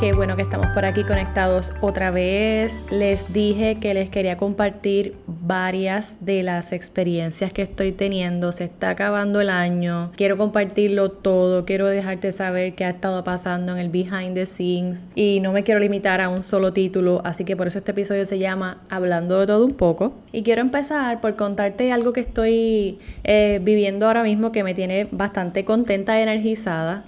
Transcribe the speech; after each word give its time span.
Qué 0.00 0.12
bueno 0.12 0.34
que 0.34 0.42
estamos 0.42 0.66
por 0.74 0.84
aquí 0.84 1.04
conectados 1.04 1.70
otra 1.80 2.10
vez. 2.10 2.90
Les 2.90 3.32
dije 3.32 3.78
que 3.78 3.94
les 3.94 4.08
quería 4.08 4.36
compartir 4.36 5.14
varias 5.28 6.16
de 6.20 6.42
las 6.42 6.72
experiencias 6.72 7.52
que 7.52 7.62
estoy 7.62 7.92
teniendo. 7.92 8.52
Se 8.52 8.64
está 8.64 8.90
acabando 8.90 9.40
el 9.40 9.48
año. 9.48 10.10
Quiero 10.16 10.36
compartirlo 10.36 11.12
todo. 11.12 11.64
Quiero 11.64 11.86
dejarte 11.86 12.32
saber 12.32 12.74
qué 12.74 12.84
ha 12.84 12.90
estado 12.90 13.22
pasando 13.22 13.72
en 13.72 13.78
el 13.78 13.88
behind 13.88 14.34
the 14.34 14.46
scenes. 14.46 15.06
Y 15.14 15.38
no 15.38 15.52
me 15.52 15.62
quiero 15.62 15.78
limitar 15.78 16.20
a 16.20 16.28
un 16.28 16.42
solo 16.42 16.72
título. 16.72 17.22
Así 17.24 17.44
que 17.44 17.56
por 17.56 17.68
eso 17.68 17.78
este 17.78 17.92
episodio 17.92 18.26
se 18.26 18.40
llama 18.40 18.82
Hablando 18.90 19.38
de 19.38 19.46
todo 19.46 19.64
un 19.64 19.74
poco. 19.74 20.12
Y 20.32 20.42
quiero 20.42 20.60
empezar 20.60 21.20
por 21.20 21.36
contarte 21.36 21.92
algo 21.92 22.12
que 22.12 22.20
estoy 22.20 22.98
eh, 23.22 23.60
viviendo 23.62 24.08
ahora 24.08 24.24
mismo 24.24 24.50
que 24.50 24.64
me 24.64 24.74
tiene 24.74 25.06
bastante 25.12 25.64
contenta 25.64 26.18
y 26.18 26.22
energizada. 26.22 27.04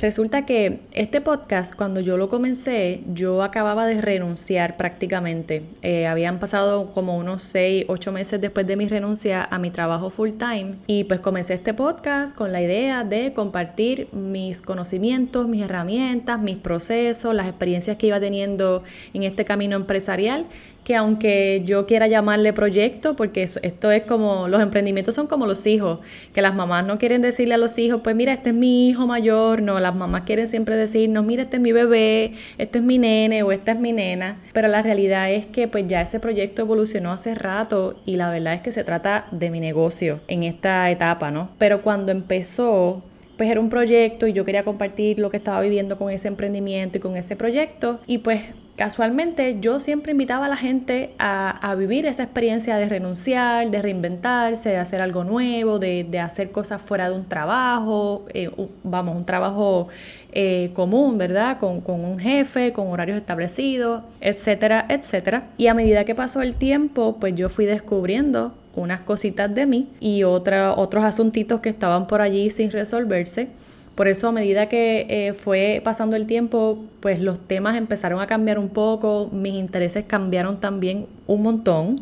Resulta 0.00 0.44
que 0.44 0.80
este 0.92 1.20
podcast, 1.20 1.74
cuando 1.74 2.00
yo 2.00 2.16
lo 2.16 2.28
comencé, 2.28 3.02
yo 3.12 3.42
acababa 3.42 3.86
de 3.86 4.00
renunciar 4.00 4.76
prácticamente. 4.76 5.62
Eh, 5.82 6.06
habían 6.06 6.38
pasado 6.38 6.90
como 6.92 7.16
unos 7.16 7.42
6, 7.44 7.86
8 7.88 8.12
meses 8.12 8.40
después 8.40 8.66
de 8.66 8.76
mi 8.76 8.88
renuncia 8.88 9.46
a 9.48 9.58
mi 9.58 9.70
trabajo 9.70 10.10
full 10.10 10.30
time 10.32 10.74
y 10.86 11.04
pues 11.04 11.20
comencé 11.20 11.54
este 11.54 11.74
podcast 11.74 12.36
con 12.36 12.52
la 12.52 12.60
idea 12.60 13.04
de 13.04 13.32
compartir 13.32 14.08
mis 14.12 14.62
conocimientos, 14.62 15.48
mis 15.48 15.62
herramientas, 15.62 16.40
mis 16.40 16.56
procesos, 16.56 17.34
las 17.34 17.46
experiencias 17.46 17.96
que 17.96 18.08
iba 18.08 18.20
teniendo 18.20 18.82
en 19.12 19.22
este 19.22 19.44
camino 19.44 19.76
empresarial 19.76 20.46
que 20.84 20.94
aunque 20.94 21.62
yo 21.64 21.86
quiera 21.86 22.06
llamarle 22.06 22.52
proyecto, 22.52 23.16
porque 23.16 23.42
esto 23.42 23.90
es 23.90 24.02
como, 24.02 24.48
los 24.48 24.60
emprendimientos 24.60 25.14
son 25.14 25.26
como 25.26 25.46
los 25.46 25.66
hijos, 25.66 26.00
que 26.32 26.42
las 26.42 26.54
mamás 26.54 26.86
no 26.86 26.98
quieren 26.98 27.22
decirle 27.22 27.54
a 27.54 27.58
los 27.58 27.78
hijos, 27.78 28.02
pues 28.04 28.14
mira, 28.14 28.34
este 28.34 28.50
es 28.50 28.54
mi 28.54 28.90
hijo 28.90 29.06
mayor, 29.06 29.62
no, 29.62 29.80
las 29.84 29.94
mamás 29.94 30.22
quieren 30.22 30.48
siempre 30.48 30.76
decirnos, 30.76 31.24
mira, 31.24 31.44
este 31.44 31.56
es 31.56 31.62
mi 31.62 31.70
bebé, 31.72 32.32
este 32.58 32.78
es 32.78 32.84
mi 32.84 32.98
nene 32.98 33.42
o 33.44 33.52
esta 33.52 33.72
es 33.72 33.78
mi 33.78 33.92
nena, 33.92 34.38
pero 34.52 34.66
la 34.66 34.82
realidad 34.82 35.30
es 35.30 35.46
que 35.46 35.68
pues 35.68 35.86
ya 35.86 36.00
ese 36.00 36.18
proyecto 36.18 36.62
evolucionó 36.62 37.12
hace 37.12 37.34
rato 37.34 38.00
y 38.04 38.16
la 38.16 38.30
verdad 38.30 38.54
es 38.54 38.62
que 38.62 38.72
se 38.72 38.82
trata 38.82 39.26
de 39.30 39.50
mi 39.50 39.60
negocio 39.60 40.20
en 40.26 40.42
esta 40.42 40.90
etapa, 40.90 41.30
¿no? 41.30 41.50
Pero 41.58 41.82
cuando 41.82 42.10
empezó, 42.10 43.02
pues 43.36 43.50
era 43.50 43.60
un 43.60 43.70
proyecto 43.70 44.26
y 44.26 44.32
yo 44.32 44.44
quería 44.44 44.64
compartir 44.64 45.18
lo 45.18 45.30
que 45.30 45.36
estaba 45.36 45.60
viviendo 45.60 45.98
con 45.98 46.10
ese 46.10 46.28
emprendimiento 46.28 46.98
y 46.98 47.00
con 47.00 47.16
ese 47.16 47.36
proyecto 47.36 48.00
y 48.06 48.18
pues 48.18 48.42
casualmente 48.76 49.58
yo 49.60 49.80
siempre 49.80 50.12
invitaba 50.12 50.46
a 50.46 50.48
la 50.48 50.56
gente 50.56 51.14
a, 51.18 51.74
vivir 51.76 52.06
esa 52.06 52.22
experiencia 52.22 52.76
de 52.76 52.88
renunciar, 52.88 53.70
de 53.70 53.82
reinventarse, 53.82 54.70
de 54.70 54.76
hacer 54.76 55.02
algo 55.02 55.24
nuevo, 55.24 55.78
de, 55.78 56.20
hacer 56.20 56.52
cosas 56.52 56.80
fuera 56.80 57.08
de 57.08 57.16
un 57.16 57.28
trabajo, 57.28 58.24
eh, 58.32 58.50
vamos, 58.84 59.16
un 59.16 59.24
trabajo 59.24 59.88
eh, 60.32 60.70
común, 60.74 61.18
¿verdad? 61.18 61.58
Con, 61.58 61.80
con, 61.80 62.04
un 62.04 62.18
jefe, 62.18 62.72
con 62.72 62.88
horarios 62.88 63.18
establecidos, 63.18 64.02
etcétera, 64.20 64.86
etcétera. 64.88 65.48
Y 65.56 65.66
a 65.66 65.74
medida 65.74 66.04
que 66.04 66.14
pasó 66.14 66.42
el 66.42 66.54
tiempo, 66.54 67.16
pues 67.18 67.34
yo 67.34 67.48
fui 67.48 67.66
descubriendo 67.66 68.54
unas 68.76 69.00
cositas 69.00 69.54
de 69.54 69.66
mí 69.66 69.88
y 70.00 70.24
otra, 70.24 70.74
otros 70.74 71.04
asuntitos 71.04 71.60
que 71.60 71.68
estaban 71.68 72.06
por 72.06 72.20
allí 72.20 72.50
sin 72.50 72.70
resolverse. 72.70 73.48
Por 73.94 74.08
eso 74.08 74.28
a 74.28 74.32
medida 74.32 74.68
que 74.68 75.06
eh, 75.08 75.34
fue 75.34 75.80
pasando 75.84 76.16
el 76.16 76.26
tiempo, 76.26 76.84
pues 77.00 77.20
los 77.20 77.38
temas 77.46 77.76
empezaron 77.76 78.20
a 78.20 78.26
cambiar 78.26 78.58
un 78.58 78.68
poco, 78.68 79.28
mis 79.32 79.54
intereses 79.54 80.04
cambiaron 80.04 80.58
también 80.58 81.06
un 81.26 81.42
montón 81.42 81.96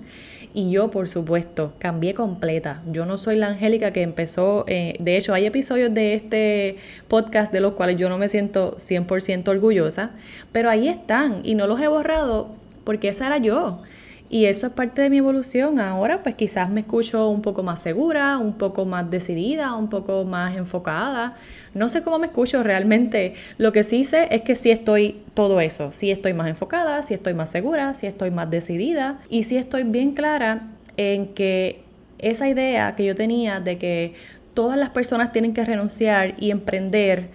y 0.54 0.70
yo, 0.70 0.90
por 0.90 1.08
supuesto, 1.08 1.72
cambié 1.78 2.14
completa. 2.14 2.82
Yo 2.90 3.06
no 3.06 3.18
soy 3.18 3.36
la 3.36 3.48
Angélica 3.48 3.90
que 3.90 4.02
empezó, 4.02 4.64
eh, 4.68 4.96
de 5.00 5.16
hecho 5.16 5.34
hay 5.34 5.46
episodios 5.46 5.92
de 5.92 6.14
este 6.14 6.76
podcast 7.08 7.52
de 7.52 7.60
los 7.60 7.74
cuales 7.74 7.96
yo 7.96 8.08
no 8.08 8.18
me 8.18 8.28
siento 8.28 8.76
100% 8.78 9.48
orgullosa, 9.48 10.12
pero 10.50 10.70
ahí 10.70 10.88
están 10.88 11.40
y 11.44 11.54
no 11.54 11.66
los 11.66 11.80
he 11.80 11.88
borrado 11.88 12.50
porque 12.84 13.08
esa 13.08 13.26
era 13.26 13.38
yo. 13.38 13.80
Y 14.32 14.46
eso 14.46 14.66
es 14.66 14.72
parte 14.72 15.02
de 15.02 15.10
mi 15.10 15.18
evolución. 15.18 15.78
Ahora 15.78 16.22
pues 16.22 16.36
quizás 16.36 16.70
me 16.70 16.80
escucho 16.80 17.28
un 17.28 17.42
poco 17.42 17.62
más 17.62 17.82
segura, 17.82 18.38
un 18.38 18.54
poco 18.54 18.86
más 18.86 19.10
decidida, 19.10 19.74
un 19.76 19.90
poco 19.90 20.24
más 20.24 20.56
enfocada. 20.56 21.36
No 21.74 21.90
sé 21.90 22.02
cómo 22.02 22.18
me 22.18 22.28
escucho 22.28 22.62
realmente. 22.62 23.34
Lo 23.58 23.72
que 23.72 23.84
sí 23.84 24.06
sé 24.06 24.28
es 24.30 24.40
que 24.40 24.56
sí 24.56 24.70
estoy 24.70 25.20
todo 25.34 25.60
eso. 25.60 25.92
Sí 25.92 26.10
estoy 26.10 26.32
más 26.32 26.48
enfocada, 26.48 27.02
sí 27.02 27.12
estoy 27.12 27.34
más 27.34 27.50
segura, 27.50 27.92
sí 27.92 28.06
estoy 28.06 28.30
más 28.30 28.48
decidida 28.48 29.20
y 29.28 29.44
sí 29.44 29.58
estoy 29.58 29.82
bien 29.82 30.12
clara 30.12 30.62
en 30.96 31.34
que 31.34 31.84
esa 32.18 32.48
idea 32.48 32.96
que 32.96 33.04
yo 33.04 33.14
tenía 33.14 33.60
de 33.60 33.76
que 33.76 34.14
todas 34.54 34.78
las 34.78 34.88
personas 34.88 35.32
tienen 35.32 35.52
que 35.52 35.66
renunciar 35.66 36.36
y 36.38 36.52
emprender 36.52 37.28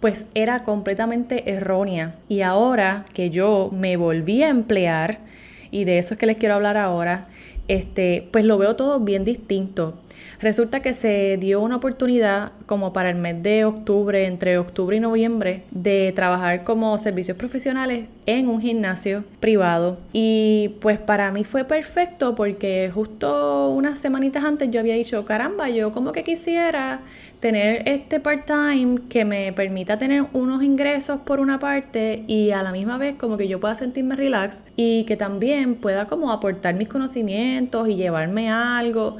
pues 0.00 0.24
era 0.34 0.62
completamente 0.64 1.50
errónea. 1.50 2.14
Y 2.26 2.40
ahora 2.40 3.04
que 3.12 3.28
yo 3.28 3.68
me 3.70 3.98
volví 3.98 4.42
a 4.42 4.48
emplear, 4.48 5.27
y 5.70 5.84
de 5.84 5.98
eso 5.98 6.14
es 6.14 6.20
que 6.20 6.26
les 6.26 6.36
quiero 6.36 6.54
hablar 6.54 6.76
ahora, 6.76 7.28
este, 7.68 8.28
pues 8.32 8.44
lo 8.44 8.58
veo 8.58 8.76
todo 8.76 9.00
bien 9.00 9.24
distinto. 9.24 9.94
Resulta 10.40 10.80
que 10.80 10.94
se 10.94 11.36
dio 11.36 11.60
una 11.60 11.76
oportunidad 11.76 12.52
como 12.66 12.92
para 12.92 13.10
el 13.10 13.16
mes 13.16 13.42
de 13.42 13.64
octubre, 13.64 14.26
entre 14.26 14.56
octubre 14.58 14.96
y 14.96 15.00
noviembre, 15.00 15.64
de 15.72 16.12
trabajar 16.14 16.62
como 16.62 16.96
servicios 16.98 17.36
profesionales 17.36 18.06
en 18.26 18.48
un 18.48 18.60
gimnasio 18.60 19.24
privado. 19.40 19.98
Y 20.12 20.76
pues 20.80 20.98
para 20.98 21.32
mí 21.32 21.42
fue 21.42 21.64
perfecto 21.64 22.36
porque 22.36 22.90
justo 22.94 23.70
unas 23.70 23.98
semanitas 23.98 24.44
antes 24.44 24.70
yo 24.70 24.78
había 24.78 24.94
dicho, 24.94 25.24
caramba, 25.24 25.70
yo 25.70 25.90
como 25.90 26.12
que 26.12 26.22
quisiera 26.22 27.00
tener 27.40 27.88
este 27.88 28.20
part-time 28.20 29.00
que 29.08 29.24
me 29.24 29.52
permita 29.52 29.98
tener 29.98 30.26
unos 30.32 30.62
ingresos 30.62 31.20
por 31.20 31.40
una 31.40 31.58
parte 31.58 32.22
y 32.28 32.50
a 32.50 32.62
la 32.62 32.70
misma 32.70 32.98
vez 32.98 33.16
como 33.16 33.36
que 33.36 33.48
yo 33.48 33.58
pueda 33.58 33.74
sentirme 33.74 34.14
relax 34.14 34.62
y 34.76 35.04
que 35.04 35.16
también 35.16 35.76
pueda 35.76 36.06
como 36.06 36.30
aportar 36.30 36.74
mis 36.74 36.88
conocimientos 36.88 37.88
y 37.88 37.96
llevarme 37.96 38.50
algo. 38.50 39.16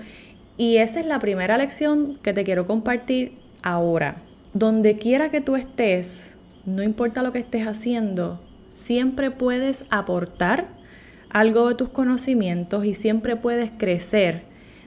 Y 0.58 0.78
esa 0.78 0.98
es 0.98 1.06
la 1.06 1.20
primera 1.20 1.56
lección 1.56 2.19
que 2.20 2.34
te 2.34 2.42
quiero 2.42 2.66
compartir 2.66 3.38
ahora. 3.62 4.16
Donde 4.52 4.98
quiera 4.98 5.30
que 5.30 5.41
tú 5.41 5.54
estés, 5.54 6.36
no 6.66 6.82
importa 6.82 7.22
lo 7.22 7.32
que 7.32 7.38
estés 7.38 7.66
haciendo, 7.66 8.41
siempre 8.69 9.30
puedes 9.30 9.86
aportar 9.88 10.66
algo 11.30 11.69
de 11.69 11.76
tus 11.76 11.91
conocimientos 11.91 12.84
y 12.84 12.94
siempre 12.94 13.36
puedes 13.36 13.70
crecer 13.70 14.42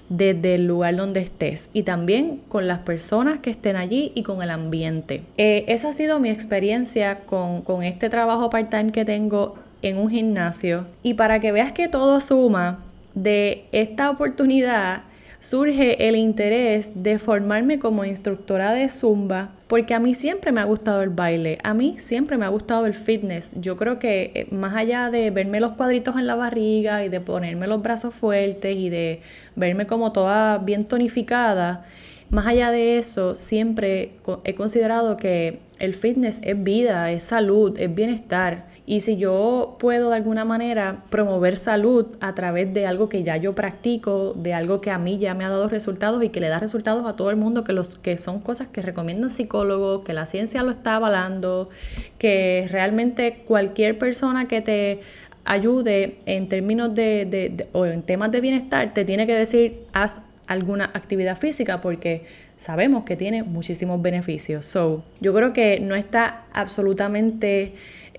desde 0.10 0.56
el 0.56 0.68
lugar 0.68 0.98
donde 0.98 1.22
estés 1.22 1.70
y 1.72 1.84
también 1.84 2.42
con 2.50 2.68
las 2.68 2.80
personas 2.80 3.40
que 3.40 3.50
estén 3.50 3.78
allí 3.78 4.12
y 4.14 4.24
con 4.24 4.44
el 4.44 4.50
ambiente. 4.50 5.24
Eh, 5.38 5.64
esa 5.70 5.90
ha 5.90 5.94
sido 5.94 6.20
mi 6.20 6.30
experiencia 6.30 7.22
con, 7.22 7.62
con 7.62 7.82
este 7.84 8.10
trabajo 8.10 8.50
part-time 8.50 8.92
que 8.92 9.06
tengo 9.06 9.56
en 9.82 9.98
un 9.98 10.10
gimnasio 10.10 10.88
y 11.02 11.14
para 11.14 11.40
que 11.40 11.54
veas 11.54 11.72
que 11.72 11.88
todo 11.88 12.20
suma 12.20 12.80
de 13.16 13.68
esta 13.72 14.10
oportunidad 14.10 15.04
surge 15.42 16.08
el 16.08 16.16
interés 16.16 16.92
de 16.96 17.18
formarme 17.18 17.80
como 17.80 18.06
instructora 18.06 18.72
de 18.74 18.88
zumba, 18.90 19.50
porque 19.68 19.96
a 19.96 20.00
mí 20.00 20.14
siempre 20.14 20.52
me 20.52 20.62
ha 20.62 20.66
gustado 20.66 21.02
el 21.02 21.10
baile, 21.10 21.58
a 21.64 21.74
mí 21.74 21.98
siempre 22.00 22.38
me 22.38 22.46
ha 22.46 22.50
gustado 22.50 22.86
el 22.86 22.94
fitness. 22.94 23.56
Yo 23.60 23.76
creo 23.76 23.98
que 23.98 24.32
eh, 24.36 24.48
más 24.52 24.76
allá 24.76 25.10
de 25.10 25.32
verme 25.32 25.60
los 25.60 25.74
cuadritos 25.74 26.16
en 26.18 26.28
la 26.28 26.36
barriga 26.36 27.04
y 27.04 27.10
de 27.10 27.20
ponerme 27.20 27.68
los 27.68 27.82
brazos 27.82 28.14
fuertes 28.14 28.78
y 28.78 28.90
de 28.90 29.22
verme 29.56 29.88
como 29.88 30.12
toda 30.12 30.60
bien 30.60 30.86
tonificada, 30.86 31.86
más 32.30 32.48
allá 32.48 32.72
de 32.72 32.98
eso, 32.98 33.36
siempre 33.36 34.14
he 34.46 34.56
considerado 34.56 35.18
que 35.18 35.60
el 35.80 35.94
fitness 35.94 36.40
es 36.44 36.64
vida, 36.64 37.12
es 37.12 37.24
salud, 37.24 37.78
es 37.78 37.94
bienestar. 37.94 38.68
Y 38.92 39.00
si 39.00 39.16
yo 39.16 39.78
puedo 39.80 40.10
de 40.10 40.18
alguna 40.18 40.44
manera 40.44 41.06
promover 41.10 41.56
salud 41.56 42.08
a 42.20 42.36
través 42.36 42.74
de 42.74 42.88
algo 42.88 43.08
que 43.08 43.24
ya 43.24 43.38
yo 43.38 43.56
practico, 43.56 44.34
de 44.36 44.54
algo 44.54 44.82
que 44.82 44.92
a 44.92 44.98
mí 44.98 45.18
ya 45.18 45.34
me 45.34 45.46
ha 45.46 45.50
dado 45.50 45.70
resultados 45.70 46.22
y 46.26 46.28
que 46.28 46.42
le 46.42 46.50
da 46.50 46.60
resultados 46.60 47.08
a 47.08 47.16
todo 47.16 47.30
el 47.30 47.38
mundo, 47.38 47.64
que, 47.64 47.72
los, 47.72 47.98
que 47.98 48.18
son 48.18 48.42
cosas 48.42 48.68
que 48.68 48.82
recomiendan 48.82 49.30
psicólogos, 49.30 50.04
que 50.04 50.12
la 50.12 50.26
ciencia 50.26 50.62
lo 50.64 50.72
está 50.72 50.98
avalando, 50.98 51.70
que 52.18 52.68
realmente 52.70 53.46
cualquier 53.48 53.98
persona 53.98 54.50
que 54.50 54.60
te 54.60 55.00
ayude 55.46 56.18
en 56.26 56.50
términos 56.50 56.94
de, 56.94 57.70
o 57.72 57.86
en 57.86 58.04
temas 58.04 58.30
de 58.34 58.42
bienestar 58.42 58.94
te 58.94 59.06
tiene 59.06 59.26
que 59.26 59.36
decir 59.36 59.86
haz 59.94 60.22
alguna 60.48 60.92
actividad 60.94 61.38
física 61.38 61.80
porque 61.80 62.26
sabemos 62.58 63.06
que 63.06 63.16
tiene 63.16 63.44
muchísimos 63.44 64.02
beneficios. 64.02 64.66
So, 64.66 65.06
yo 65.22 65.34
creo 65.34 65.54
que 65.54 65.80
no 65.80 65.96
está 65.96 66.44
absolutamente 66.52 67.74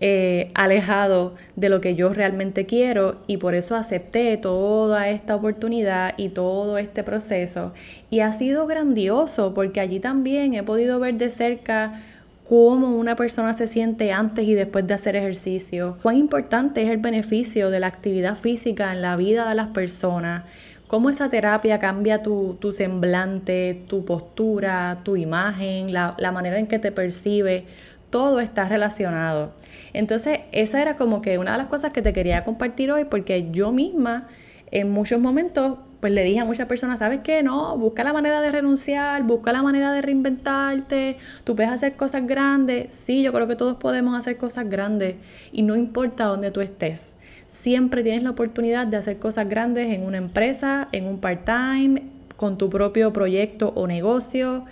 eh, 0.05 0.51
alejado 0.55 1.37
de 1.55 1.69
lo 1.69 1.81
que 1.81 1.95
yo 1.95 2.13
realmente 2.13 2.67
quiero 2.67 3.19
y 3.29 3.37
por 3.37 3.55
eso 3.55 3.77
acepté 3.77 4.37
toda 4.37 5.09
esta 5.09 5.37
oportunidad 5.37 6.15
y 6.17 6.31
todo 6.31 6.77
este 6.77 7.05
proceso. 7.05 7.73
Y 8.11 8.19
ha 8.19 8.33
sido 8.33 8.67
grandioso 8.67 9.55
porque 9.55 9.79
allí 9.79 10.01
también 10.01 10.55
he 10.55 10.65
podido 10.65 10.99
ver 10.99 11.15
de 11.19 11.31
cerca 11.31 12.03
cómo 12.49 12.97
una 12.97 13.15
persona 13.15 13.55
se 13.55 13.69
siente 13.69 14.11
antes 14.11 14.45
y 14.45 14.55
después 14.55 14.89
de 14.89 14.95
hacer 14.95 15.15
ejercicio, 15.15 15.97
cuán 16.03 16.17
importante 16.17 16.83
es 16.83 16.91
el 16.91 16.97
beneficio 16.97 17.71
de 17.71 17.79
la 17.79 17.87
actividad 17.87 18.35
física 18.35 18.93
en 18.93 19.03
la 19.03 19.15
vida 19.15 19.49
de 19.49 19.55
las 19.55 19.69
personas, 19.69 20.43
cómo 20.89 21.11
esa 21.11 21.31
terapia 21.31 21.79
cambia 21.79 22.25
tu, 22.25 22.59
semblante, 22.73 23.85
tu 23.87 24.05
postura, 24.05 24.99
tu 25.05 25.15
imagen, 25.15 25.93
la, 25.93 26.17
la 26.19 26.33
manera 26.33 26.59
en 26.59 26.67
que 26.67 26.81
te 26.81 26.91
percibe 26.91 27.67
todo 28.13 28.39
está 28.41 28.69
relacionado. 28.69 29.55
Entonces, 29.95 30.41
esa 30.53 30.81
era 30.81 30.97
como 30.97 31.23
que 31.23 31.39
una 31.39 31.53
de 31.53 31.59
las 31.59 31.67
cosas 31.67 31.93
que 31.93 32.03
te 32.03 32.13
quería 32.13 32.45
compartir 32.45 32.93
hoy 32.93 33.07
porque 33.07 33.49
yo 33.51 33.73
misma 33.73 34.29
en 34.71 34.91
muchos 34.91 35.19
momentos 35.19 35.79
pues 35.99 36.13
le 36.13 36.25
dije 36.25 36.41
a 36.41 36.45
muchas 36.45 36.67
personas, 36.67 36.99
¿sabes 36.99 37.21
qué? 37.23 37.45
No, 37.45 37.79
busca 37.79 38.03
la 38.03 38.13
manera 38.13 38.41
de 38.41 38.51
renunciar, 38.51 39.23
busca 39.23 39.53
la 39.53 39.63
manera 39.63 39.93
de 39.93 40.03
reinventarte, 40.03 41.17
tú 41.45 41.55
puedes 41.55 41.71
hacer 41.71 41.95
cosas 41.95 42.27
grandes. 42.27 42.93
Sí, 42.93 43.23
yo 43.23 43.33
creo 43.33 43.47
que 43.47 43.55
todos 43.55 43.77
podemos 43.77 44.19
hacer 44.19 44.37
cosas 44.37 44.69
grandes 44.69 45.15
y 45.53 45.63
no 45.63 45.77
importa 45.77 46.25
dónde 46.25 46.51
tú 46.51 46.61
estés. 46.61 47.15
Siempre 47.47 48.03
tienes 48.03 48.25
la 48.25 48.31
oportunidad 48.31 48.89
de 48.89 48.97
hacer 48.97 49.19
cosas 49.21 49.49
grandes 49.49 49.95
en 49.95 50.03
una 50.03 50.19
empresa, 50.19 50.89
en 50.91 51.07
un 51.07 51.19
part-time, 51.21 52.03
con 52.37 52.59
tu 52.59 52.69
propio 52.69 53.13
proyecto 53.13 53.73
o 53.77 53.87
negocio, 53.87 54.65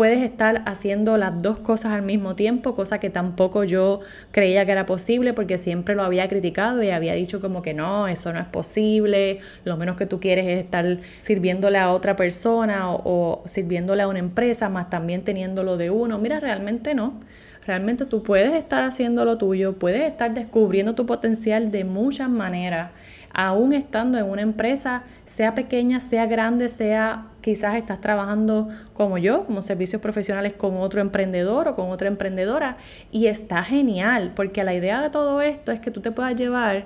puedes 0.00 0.22
estar 0.22 0.62
haciendo 0.64 1.18
las 1.18 1.42
dos 1.42 1.60
cosas 1.60 1.92
al 1.92 2.00
mismo 2.00 2.34
tiempo, 2.34 2.74
cosa 2.74 2.98
que 2.98 3.10
tampoco 3.10 3.64
yo 3.64 4.00
creía 4.30 4.64
que 4.64 4.72
era 4.72 4.86
posible 4.86 5.34
porque 5.34 5.58
siempre 5.58 5.94
lo 5.94 6.02
había 6.02 6.26
criticado 6.26 6.82
y 6.82 6.88
había 6.88 7.12
dicho 7.12 7.42
como 7.42 7.60
que 7.60 7.74
no, 7.74 8.08
eso 8.08 8.32
no 8.32 8.40
es 8.40 8.46
posible, 8.46 9.40
lo 9.66 9.76
menos 9.76 9.98
que 9.98 10.06
tú 10.06 10.18
quieres 10.18 10.46
es 10.46 10.64
estar 10.64 11.00
sirviéndole 11.18 11.76
a 11.76 11.92
otra 11.92 12.16
persona 12.16 12.90
o, 12.90 13.42
sirviéndole 13.44 14.00
a 14.00 14.08
una 14.08 14.20
empresa, 14.20 14.70
más 14.70 14.88
también 14.88 15.22
teniéndolo 15.22 15.76
de 15.76 15.90
uno. 15.90 16.16
Mira, 16.16 16.40
realmente 16.40 16.94
no. 16.94 17.20
Realmente 17.66 18.06
tú 18.06 18.22
puedes 18.22 18.54
estar 18.54 18.82
haciendo 18.82 19.26
lo 19.26 19.36
tuyo, 19.36 19.74
puedes 19.74 20.10
estar 20.10 20.32
descubriendo 20.32 20.94
tu 20.94 21.04
potencial 21.04 21.70
de 21.70 21.84
muchas 21.84 22.30
maneras 22.30 22.92
aún 23.32 23.72
estando 23.72 24.18
en 24.18 24.26
una 24.26 24.42
empresa, 24.42 25.04
sea 25.24 25.54
pequeña, 25.54 26.00
sea 26.00 26.26
grande, 26.26 26.68
sea 26.68 27.26
quizás 27.40 27.76
estás 27.76 28.00
trabajando 28.00 28.68
como 28.92 29.18
yo, 29.18 29.44
como 29.46 29.62
servicios 29.62 30.02
profesionales 30.02 30.52
con 30.54 30.76
otro 30.76 31.00
emprendedor 31.00 31.68
o 31.68 31.74
con 31.74 31.90
otra 31.90 32.08
emprendedora, 32.08 32.76
y 33.10 33.26
está 33.26 33.62
genial, 33.62 34.32
porque 34.34 34.64
la 34.64 34.74
idea 34.74 35.00
de 35.00 35.10
todo 35.10 35.40
esto 35.40 35.72
es 35.72 35.80
que 35.80 35.90
tú 35.90 36.00
te 36.00 36.10
puedas 36.10 36.34
llevar 36.36 36.84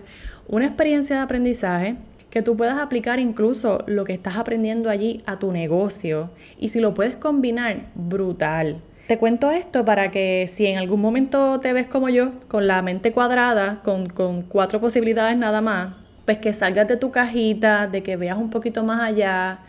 una 0.48 0.66
experiencia 0.66 1.16
de 1.16 1.22
aprendizaje, 1.22 1.96
que 2.30 2.42
tú 2.42 2.56
puedas 2.56 2.78
aplicar 2.78 3.20
incluso 3.20 3.84
lo 3.86 4.04
que 4.04 4.12
estás 4.12 4.36
aprendiendo 4.36 4.90
allí 4.90 5.22
a 5.26 5.38
tu 5.38 5.52
negocio, 5.52 6.30
y 6.58 6.68
si 6.68 6.80
lo 6.80 6.94
puedes 6.94 7.16
combinar, 7.16 7.86
brutal. 7.94 8.80
Te 9.06 9.18
cuento 9.18 9.50
esto 9.50 9.84
para 9.84 10.10
que 10.10 10.46
si 10.48 10.66
en 10.66 10.78
algún 10.78 11.00
momento 11.00 11.60
te 11.60 11.74
ves 11.74 11.86
como 11.86 12.08
yo, 12.08 12.32
con 12.48 12.66
la 12.66 12.80
mente 12.80 13.12
cuadrada, 13.12 13.82
con, 13.84 14.06
con 14.06 14.42
cuatro 14.42 14.80
posibilidades 14.80 15.36
nada 15.36 15.60
más, 15.60 16.03
pues 16.24 16.38
que 16.38 16.52
salgas 16.52 16.88
de 16.88 16.96
tu 16.96 17.10
cajita, 17.10 17.86
de 17.86 18.02
que 18.02 18.16
veas 18.16 18.38
un 18.38 18.50
poquito 18.50 18.82
más 18.82 19.02
allá, 19.02 19.60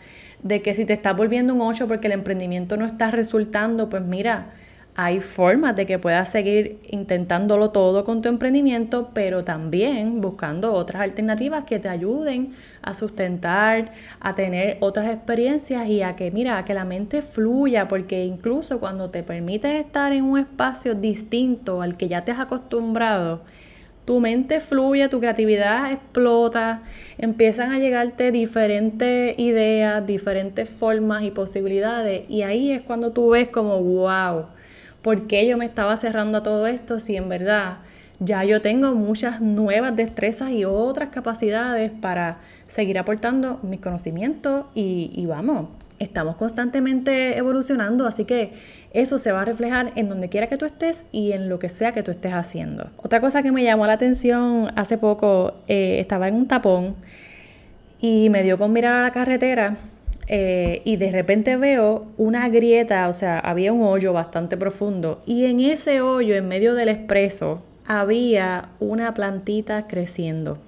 de 0.42 0.62
que 0.62 0.74
si 0.74 0.84
te 0.84 0.92
estás 0.92 1.16
volviendo 1.16 1.54
un 1.54 1.60
8 1.60 1.88
porque 1.88 2.06
el 2.06 2.12
emprendimiento 2.14 2.76
no 2.76 2.86
está 2.86 3.10
resultando, 3.10 3.88
pues 3.88 4.02
mira, 4.02 4.50
hay 4.98 5.20
formas 5.20 5.76
de 5.76 5.84
que 5.84 5.98
puedas 5.98 6.30
seguir 6.30 6.78
intentándolo 6.88 7.70
todo 7.70 8.02
con 8.04 8.22
tu 8.22 8.30
emprendimiento, 8.30 9.10
pero 9.12 9.44
también 9.44 10.22
buscando 10.22 10.72
otras 10.72 11.02
alternativas 11.02 11.64
que 11.64 11.78
te 11.78 11.90
ayuden 11.90 12.54
a 12.80 12.94
sustentar, 12.94 13.92
a 14.20 14.34
tener 14.34 14.78
otras 14.80 15.12
experiencias 15.12 15.86
y 15.88 16.00
a 16.00 16.16
que, 16.16 16.30
mira, 16.30 16.56
a 16.56 16.64
que 16.64 16.72
la 16.72 16.86
mente 16.86 17.20
fluya, 17.20 17.88
porque 17.88 18.24
incluso 18.24 18.80
cuando 18.80 19.10
te 19.10 19.22
permites 19.22 19.84
estar 19.84 20.14
en 20.14 20.24
un 20.24 20.38
espacio 20.38 20.94
distinto 20.94 21.82
al 21.82 21.98
que 21.98 22.08
ya 22.08 22.24
te 22.24 22.32
has 22.32 22.40
acostumbrado, 22.40 23.42
tu 24.06 24.20
mente 24.20 24.60
fluye, 24.60 25.08
tu 25.08 25.18
creatividad 25.18 25.92
explota, 25.92 26.82
empiezan 27.18 27.72
a 27.72 27.78
llegarte 27.80 28.30
diferentes 28.30 29.36
ideas, 29.38 30.06
diferentes 30.06 30.70
formas 30.70 31.24
y 31.24 31.32
posibilidades 31.32 32.22
y 32.30 32.42
ahí 32.42 32.70
es 32.70 32.82
cuando 32.82 33.10
tú 33.10 33.30
ves 33.30 33.48
como, 33.48 33.82
wow, 33.82 34.46
¿por 35.02 35.26
qué 35.26 35.46
yo 35.46 35.58
me 35.58 35.66
estaba 35.66 35.96
cerrando 35.96 36.38
a 36.38 36.42
todo 36.44 36.68
esto 36.68 37.00
si 37.00 37.16
en 37.16 37.28
verdad 37.28 37.78
ya 38.20 38.44
yo 38.44 38.62
tengo 38.62 38.94
muchas 38.94 39.40
nuevas 39.40 39.94
destrezas 39.96 40.50
y 40.52 40.64
otras 40.64 41.08
capacidades 41.10 41.90
para 41.90 42.38
seguir 42.68 43.00
aportando 43.00 43.58
mis 43.64 43.80
conocimientos 43.80 44.66
y, 44.72 45.10
y 45.14 45.26
vamos, 45.26 45.66
estamos 45.98 46.36
constantemente 46.36 47.36
evolucionando, 47.36 48.06
así 48.06 48.24
que 48.24 48.52
eso 48.92 49.18
se 49.18 49.32
va 49.32 49.42
a 49.42 49.44
reflejar 49.44 49.92
en 49.96 50.08
donde 50.08 50.28
quiera 50.28 50.46
que 50.46 50.56
tú 50.56 50.64
estés 50.64 51.06
y 51.12 51.32
en 51.32 51.48
lo 51.48 51.58
que 51.58 51.68
sea 51.68 51.92
que 51.92 52.02
tú 52.02 52.10
estés 52.10 52.32
haciendo. 52.32 52.90
Otra 52.96 53.20
cosa 53.20 53.42
que 53.42 53.52
me 53.52 53.64
llamó 53.64 53.86
la 53.86 53.94
atención 53.94 54.70
hace 54.76 54.98
poco, 54.98 55.54
eh, 55.68 55.98
estaba 56.00 56.28
en 56.28 56.34
un 56.34 56.48
tapón 56.48 56.96
y 58.00 58.28
me 58.30 58.42
dio 58.42 58.58
con 58.58 58.72
mirar 58.72 58.94
a 58.94 59.02
la 59.02 59.12
carretera 59.12 59.76
eh, 60.28 60.82
y 60.84 60.96
de 60.96 61.10
repente 61.12 61.56
veo 61.56 62.06
una 62.16 62.48
grieta, 62.48 63.08
o 63.08 63.12
sea, 63.12 63.38
había 63.38 63.72
un 63.72 63.82
hoyo 63.82 64.12
bastante 64.12 64.56
profundo 64.56 65.22
y 65.24 65.44
en 65.46 65.60
ese 65.60 66.00
hoyo, 66.00 66.34
en 66.34 66.48
medio 66.48 66.74
del 66.74 66.88
expreso, 66.88 67.62
había 67.86 68.70
una 68.80 69.14
plantita 69.14 69.86
creciendo. 69.86 70.58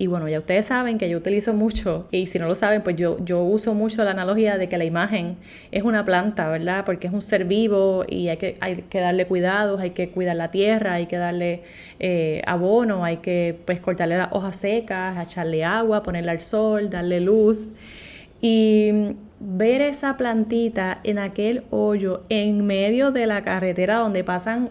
Y 0.00 0.06
bueno, 0.06 0.26
ya 0.30 0.38
ustedes 0.38 0.64
saben 0.64 0.96
que 0.96 1.10
yo 1.10 1.18
utilizo 1.18 1.52
mucho, 1.52 2.08
y 2.10 2.26
si 2.26 2.38
no 2.38 2.48
lo 2.48 2.54
saben, 2.54 2.80
pues 2.80 2.96
yo, 2.96 3.22
yo 3.22 3.42
uso 3.42 3.74
mucho 3.74 4.02
la 4.02 4.12
analogía 4.12 4.56
de 4.56 4.66
que 4.66 4.78
la 4.78 4.86
imagen 4.86 5.36
es 5.72 5.82
una 5.82 6.06
planta, 6.06 6.48
¿verdad? 6.48 6.86
Porque 6.86 7.08
es 7.08 7.12
un 7.12 7.20
ser 7.20 7.44
vivo 7.44 8.06
y 8.08 8.28
hay 8.28 8.38
que, 8.38 8.56
hay 8.62 8.76
que 8.76 8.98
darle 8.98 9.26
cuidados, 9.26 9.78
hay 9.78 9.90
que 9.90 10.08
cuidar 10.08 10.36
la 10.36 10.50
tierra, 10.50 10.94
hay 10.94 11.04
que 11.04 11.18
darle 11.18 11.64
eh, 11.98 12.40
abono, 12.46 13.04
hay 13.04 13.18
que 13.18 13.58
pues 13.66 13.78
cortarle 13.80 14.16
las 14.16 14.28
hojas 14.32 14.56
secas, 14.56 15.22
echarle 15.22 15.64
agua, 15.64 16.02
ponerle 16.02 16.30
al 16.30 16.40
sol, 16.40 16.88
darle 16.88 17.20
luz. 17.20 17.68
Y 18.40 19.16
ver 19.38 19.82
esa 19.82 20.16
plantita 20.16 21.00
en 21.04 21.18
aquel 21.18 21.64
hoyo 21.68 22.22
en 22.30 22.66
medio 22.66 23.10
de 23.10 23.26
la 23.26 23.44
carretera 23.44 23.96
donde 23.96 24.24
pasan 24.24 24.70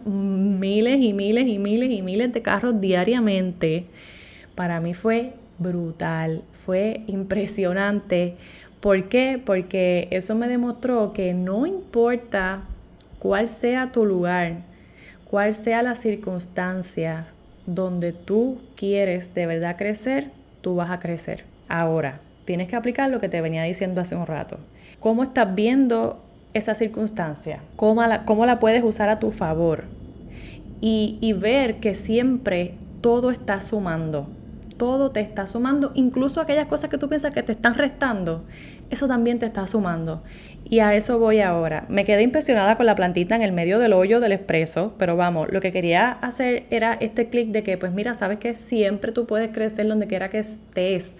miles 0.60 1.00
y 1.02 1.14
miles 1.14 1.46
y 1.46 1.60
miles 1.60 1.92
y 1.92 2.02
miles 2.02 2.34
de 2.34 2.42
carros 2.42 2.82
diariamente 2.82 3.86
para 4.60 4.82
mí 4.82 4.94
fue 4.94 5.36
brutal, 5.58 6.44
fue 6.52 7.04
impresionante. 7.08 8.36
¿Por 8.82 9.08
qué? 9.08 9.42
Porque 9.42 10.10
eso 10.12 10.36
me 10.36 10.50
demostró 10.50 11.14
que 11.14 11.34
no 11.34 11.66
importa 11.66 12.64
cuál 13.20 13.48
sea 13.48 13.94
tu 13.94 14.06
lugar, 14.06 14.64
cuál 15.30 15.56
sea 15.56 15.82
la 15.82 15.96
circunstancia 15.96 17.28
donde 17.68 18.12
tú 18.12 18.60
quieres 18.76 19.34
de 19.34 19.46
verdad 19.46 19.78
crecer, 19.78 20.30
tú 20.60 20.76
vas 20.76 20.92
a 20.92 21.00
crecer. 21.00 21.46
Ahora, 21.70 22.20
tienes 22.44 22.68
que 22.68 22.76
aplicar 22.76 23.10
lo 23.10 23.22
que 23.22 23.30
te 23.30 23.40
venía 23.40 23.64
diciendo 23.64 24.02
hace 24.02 24.18
un 24.18 24.28
rato. 24.28 24.58
¿Cómo 25.00 25.24
estás 25.24 25.56
viendo 25.56 26.22
esa 26.54 26.76
circunstancia? 26.76 27.62
¿Cómo 27.78 28.06
la, 28.06 28.26
cómo 28.26 28.46
la 28.46 28.60
puedes 28.60 28.84
usar 28.84 29.08
a 29.08 29.20
tu 29.20 29.32
favor? 29.32 29.86
Y, 30.82 31.18
y 31.22 31.32
ver 31.32 31.80
que 31.80 31.96
siempre 31.96 32.74
todo 33.00 33.32
está 33.32 33.62
sumando 33.62 34.28
todo 34.80 35.12
te 35.12 35.20
está 35.20 35.46
sumando, 35.46 35.92
incluso 35.94 36.42
aquellas 36.42 36.66
cosas 36.66 36.90
que 36.90 36.98
tú 36.98 37.08
piensas 37.08 37.32
que 37.32 37.44
te 37.44 37.52
están 37.52 37.76
restando, 37.76 38.46
eso 38.90 39.08
también 39.08 39.38
te 39.38 39.46
está 39.46 39.68
sumando. 39.68 40.24
Y 40.68 40.80
a 40.80 40.96
eso 40.96 41.20
voy 41.20 41.42
ahora. 41.42 41.86
Me 41.90 42.06
quedé 42.06 42.24
impresionada 42.24 42.76
con 42.78 42.88
la 42.88 42.96
plantita 42.96 43.36
en 43.36 43.44
el 43.44 43.52
medio 43.52 43.78
del 43.78 43.94
hoyo 43.94 44.20
del 44.20 44.32
expreso, 44.32 44.96
pero 44.98 45.16
vamos, 45.16 45.52
lo 45.52 45.62
que 45.62 45.72
quería 45.72 46.14
hacer 46.14 46.64
era 46.72 46.94
este 46.94 47.30
clic 47.30 47.50
de 47.50 47.62
que, 47.62 47.78
pues 47.78 47.92
mira, 47.92 48.16
sabes 48.16 48.40
que 48.40 48.56
siempre 48.56 49.12
tú 49.12 49.28
puedes 49.28 49.52
crecer 49.52 49.88
donde 49.88 50.08
quiera 50.08 50.30
que 50.30 50.40
estés 50.40 51.16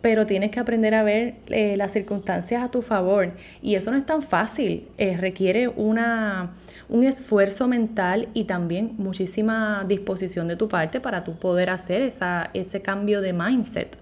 pero 0.00 0.26
tienes 0.26 0.50
que 0.50 0.60
aprender 0.60 0.94
a 0.94 1.02
ver 1.02 1.36
eh, 1.46 1.78
las 1.78 1.92
circunstancias 1.92 2.62
a 2.62 2.70
tu 2.70 2.82
favor. 2.82 3.32
Y 3.62 3.74
eso 3.76 3.90
no 3.90 3.96
es 3.96 4.04
tan 4.04 4.20
fácil, 4.20 4.86
eh, 4.98 5.16
requiere 5.16 5.68
una, 5.68 6.52
un 6.88 7.04
esfuerzo 7.04 7.68
mental 7.68 8.28
y 8.34 8.44
también 8.44 8.94
muchísima 8.98 9.84
disposición 9.86 10.48
de 10.48 10.56
tu 10.56 10.68
parte 10.68 11.00
para 11.00 11.24
tú 11.24 11.34
poder 11.34 11.70
hacer 11.70 12.02
esa, 12.02 12.50
ese 12.54 12.82
cambio 12.82 13.20
de 13.20 13.32
mindset. 13.32 13.96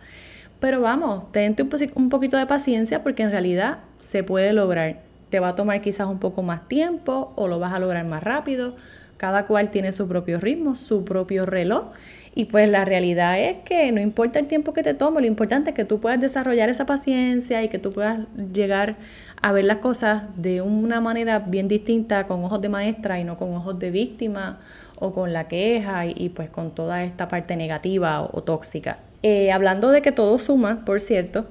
Pero 0.62 0.80
vamos, 0.80 1.32
ten 1.32 1.56
un 1.96 2.08
poquito 2.08 2.36
de 2.36 2.46
paciencia 2.46 3.02
porque 3.02 3.24
en 3.24 3.32
realidad 3.32 3.78
se 3.98 4.22
puede 4.22 4.52
lograr. 4.52 5.00
Te 5.28 5.40
va 5.40 5.48
a 5.48 5.54
tomar 5.56 5.80
quizás 5.80 6.06
un 6.06 6.20
poco 6.20 6.42
más 6.42 6.68
tiempo 6.68 7.32
o 7.34 7.48
lo 7.48 7.58
vas 7.58 7.72
a 7.72 7.80
lograr 7.80 8.04
más 8.04 8.22
rápido. 8.22 8.76
Cada 9.16 9.46
cual 9.46 9.70
tiene 9.70 9.92
su 9.92 10.06
propio 10.06 10.38
ritmo, 10.38 10.76
su 10.76 11.04
propio 11.04 11.46
reloj. 11.46 11.86
Y 12.34 12.46
pues 12.46 12.68
la 12.68 12.84
realidad 12.84 13.40
es 13.40 13.58
que 13.64 13.90
no 13.92 14.00
importa 14.00 14.38
el 14.38 14.46
tiempo 14.46 14.72
que 14.72 14.82
te 14.84 14.94
tome, 14.94 15.20
lo 15.20 15.26
importante 15.26 15.70
es 15.70 15.76
que 15.76 15.84
tú 15.84 16.00
puedas 16.00 16.20
desarrollar 16.20 16.68
esa 16.68 16.86
paciencia 16.86 17.62
y 17.62 17.68
que 17.68 17.78
tú 17.78 17.92
puedas 17.92 18.20
llegar 18.52 18.96
a 19.42 19.52
ver 19.52 19.64
las 19.64 19.78
cosas 19.78 20.22
de 20.36 20.62
una 20.62 21.00
manera 21.00 21.40
bien 21.40 21.66
distinta, 21.68 22.26
con 22.26 22.44
ojos 22.44 22.60
de 22.60 22.68
maestra 22.68 23.18
y 23.18 23.24
no 23.24 23.36
con 23.36 23.54
ojos 23.54 23.78
de 23.78 23.90
víctima 23.90 24.60
o 24.98 25.12
con 25.12 25.32
la 25.32 25.48
queja 25.48 26.06
y, 26.06 26.28
pues 26.28 26.48
con 26.48 26.70
toda 26.70 27.02
esta 27.02 27.26
parte 27.26 27.56
negativa 27.56 28.22
o, 28.22 28.42
tóxica. 28.42 28.98
Eh, 29.24 29.50
hablando 29.50 29.90
de 29.90 30.00
que 30.00 30.12
todo 30.12 30.38
suma, 30.38 30.84
por 30.84 31.00
cierto, 31.00 31.46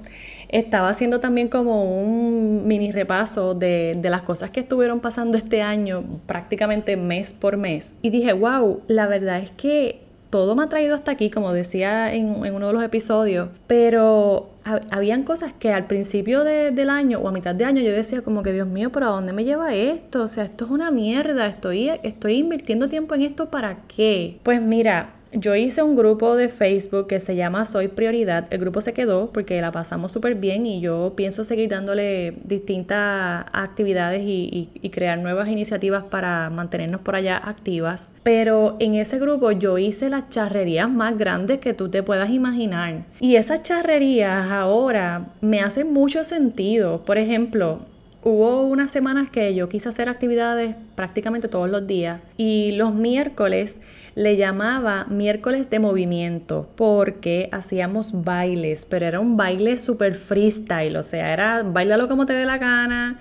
estaba 0.47 0.89
haciendo 0.89 1.19
también 1.19 1.49
como 1.49 2.01
un 2.01 2.65
mini 2.65 2.91
repaso 2.91 3.53
de, 3.53 3.97
de, 3.97 4.09
las 4.09 4.21
cosas 4.21 4.51
que 4.51 4.61
estuvieron 4.61 5.01
pasando 5.01 5.37
este 5.37 5.61
año, 5.61 6.03
prácticamente 6.25 6.95
mes 6.95 7.33
por 7.33 7.57
mes. 7.57 7.97
Y 8.01 8.09
dije, 8.09 8.31
wow, 8.33 8.81
la 8.87 9.07
verdad 9.07 9.39
es 9.39 9.51
que 9.51 10.10
todo 10.31 10.55
me 10.55 10.63
ha 10.63 10.67
traído 10.67 10.95
hasta 10.95 11.11
aquí, 11.11 11.29
como 11.29 11.53
decía 11.53 12.13
en, 12.13 12.29
uno 12.29 12.67
de 12.67 12.73
los 12.73 12.83
episodios, 12.83 13.49
pero 13.67 14.49
habían 14.89 15.23
cosas 15.23 15.53
que 15.53 15.71
al 15.73 15.85
principio 15.85 16.43
del 16.43 16.89
año 16.89 17.19
o 17.19 17.27
a 17.27 17.31
mitad 17.31 17.53
de 17.53 17.65
año 17.65 17.81
yo 17.81 17.91
decía 17.91 18.21
como 18.21 18.41
que 18.41 18.53
Dios 18.53 18.67
mío, 18.67 18.91
pero 18.91 19.07
¿a 19.07 19.09
dónde 19.09 19.33
me 19.33 19.43
lleva 19.43 19.75
esto? 19.75 20.23
O 20.23 20.27
sea, 20.27 20.45
esto 20.45 20.65
es 20.65 20.71
una 20.71 20.89
mierda, 20.89 21.47
estoy, 21.47 21.91
estoy 22.01 22.35
invirtiendo 22.35 22.87
tiempo 22.87 23.13
en 23.13 23.21
esto 23.21 23.49
para 23.49 23.79
qué? 23.87 24.39
Pues 24.43 24.61
mira, 24.61 25.09
yo 25.33 25.55
hice 25.55 25.81
un 25.81 25.95
grupo 25.95 26.35
de 26.35 26.49
Facebook 26.49 27.07
que 27.07 27.19
se 27.19 27.35
llama 27.35 27.65
Soy 27.65 27.87
Prioridad. 27.87 28.47
El 28.51 28.59
grupo 28.59 28.81
se 28.81 28.93
quedó 28.93 29.31
porque 29.31 29.61
la 29.61 29.71
pasamos 29.71 30.11
súper 30.11 30.35
bien 30.35 30.65
y 30.65 30.81
yo 30.81 31.13
pienso 31.15 31.43
seguir 31.43 31.69
dándole 31.69 32.33
distintas 32.43 33.45
actividades 33.53 34.23
y, 34.25 34.69
crear 34.91 35.17
nuevas 35.19 35.47
iniciativas 35.47 36.03
para 36.03 36.49
mantenernos 36.49 36.99
por 36.99 37.15
allá 37.15 37.37
activas. 37.37 38.11
Pero 38.23 38.75
en 38.79 38.95
ese 38.95 39.19
grupo 39.19 39.51
yo 39.53 39.77
hice 39.77 40.09
las 40.09 40.29
charrerías 40.29 40.89
más 40.89 41.17
grandes 41.17 41.59
que 41.59 41.73
tú 41.73 41.87
te 41.87 42.03
puedas 42.03 42.29
imaginar. 42.29 43.05
Y 43.21 43.37
esas 43.37 43.63
charrerías 43.63 44.51
ahora 44.51 45.27
me 45.39 45.61
hacen 45.61 45.93
mucho 45.93 46.25
sentido. 46.25 47.03
Por 47.05 47.17
ejemplo, 47.17 47.79
Hubo 48.23 48.61
unas 48.61 48.91
semanas 48.91 49.31
que 49.31 49.55
yo 49.55 49.67
quise 49.67 49.89
hacer 49.89 50.07
actividades 50.07 50.75
prácticamente 50.93 51.47
todos 51.47 51.67
los 51.67 51.87
días 51.87 52.21
y 52.37 52.73
los 52.73 52.93
miércoles 52.93 53.79
le 54.15 54.35
llamaba 54.37 55.05
miércoles 55.05 55.69
de 55.69 55.79
movimiento 55.79 56.69
porque 56.75 57.49
hacíamos 57.51 58.23
bailes, 58.23 58.85
pero 58.85 59.05
era 59.05 59.19
un 59.19 59.37
baile 59.37 59.77
super 59.77 60.15
freestyle, 60.15 60.97
o 60.97 61.03
sea, 61.03 61.33
era 61.33 61.63
bailalo 61.63 62.07
como 62.07 62.25
te 62.25 62.33
dé 62.33 62.45
la 62.45 62.57
gana, 62.57 63.19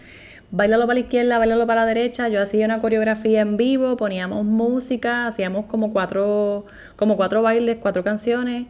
bailalo 0.51 0.87
para 0.87 0.95
la 0.95 1.01
izquierda, 1.01 1.39
bailalo 1.39 1.67
para 1.67 1.83
la 1.83 1.87
derecha. 1.87 2.29
Yo 2.29 2.43
hacía 2.43 2.67
una 2.67 2.81
coreografía 2.81 3.41
en 3.41 3.57
vivo, 3.57 3.97
poníamos 3.97 4.45
música, 4.45 5.27
hacíamos 5.27 5.67
como 5.67 5.93
cuatro, 5.93 6.67
como 6.97 7.17
cuatro 7.17 7.43
bailes, 7.43 7.79
cuatro 7.81 8.03
canciones. 8.05 8.67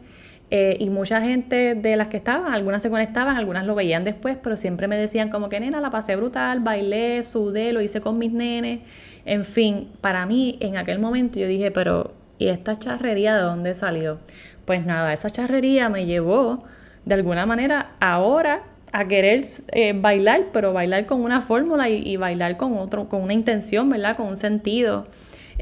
Eh, 0.53 0.75
y 0.81 0.89
mucha 0.89 1.21
gente 1.21 1.75
de 1.75 1.95
las 1.95 2.09
que 2.09 2.17
estaban, 2.17 2.53
algunas 2.53 2.81
se 2.81 2.89
conectaban, 2.89 3.37
algunas 3.37 3.65
lo 3.65 3.73
veían 3.73 4.03
después, 4.03 4.37
pero 4.43 4.57
siempre 4.57 4.89
me 4.89 4.97
decían 4.97 5.29
como 5.29 5.47
que 5.47 5.61
nena, 5.61 5.79
la 5.79 5.91
pasé 5.91 6.17
brutal, 6.17 6.59
bailé, 6.59 7.23
sudé, 7.23 7.71
lo 7.71 7.79
hice 7.81 8.01
con 8.01 8.17
mis 8.17 8.33
nenes. 8.33 8.81
En 9.23 9.45
fin, 9.45 9.87
para 10.01 10.25
mí 10.25 10.57
en 10.59 10.77
aquel 10.77 10.99
momento 10.99 11.39
yo 11.39 11.47
dije, 11.47 11.71
pero 11.71 12.13
¿y 12.37 12.49
esta 12.49 12.77
charrería 12.77 13.33
de 13.33 13.43
dónde 13.43 13.73
salió? 13.73 14.19
Pues 14.65 14.85
nada, 14.85 15.13
esa 15.13 15.29
charrería 15.29 15.87
me 15.87 16.05
llevó 16.05 16.65
de 17.05 17.15
alguna 17.15 17.45
manera 17.45 17.93
ahora 18.01 18.63
a 18.91 19.07
querer 19.07 19.45
eh, 19.71 19.93
bailar, 19.95 20.47
pero 20.51 20.73
bailar 20.73 21.05
con 21.05 21.21
una 21.21 21.41
fórmula 21.41 21.87
y, 21.89 22.17
bailar 22.17 22.57
con 22.57 22.77
otro, 22.77 23.07
con 23.07 23.21
una 23.21 23.33
intención, 23.33 23.89
¿verdad? 23.89 24.17
Con 24.17 24.27
un 24.27 24.37
sentido. 24.37 25.07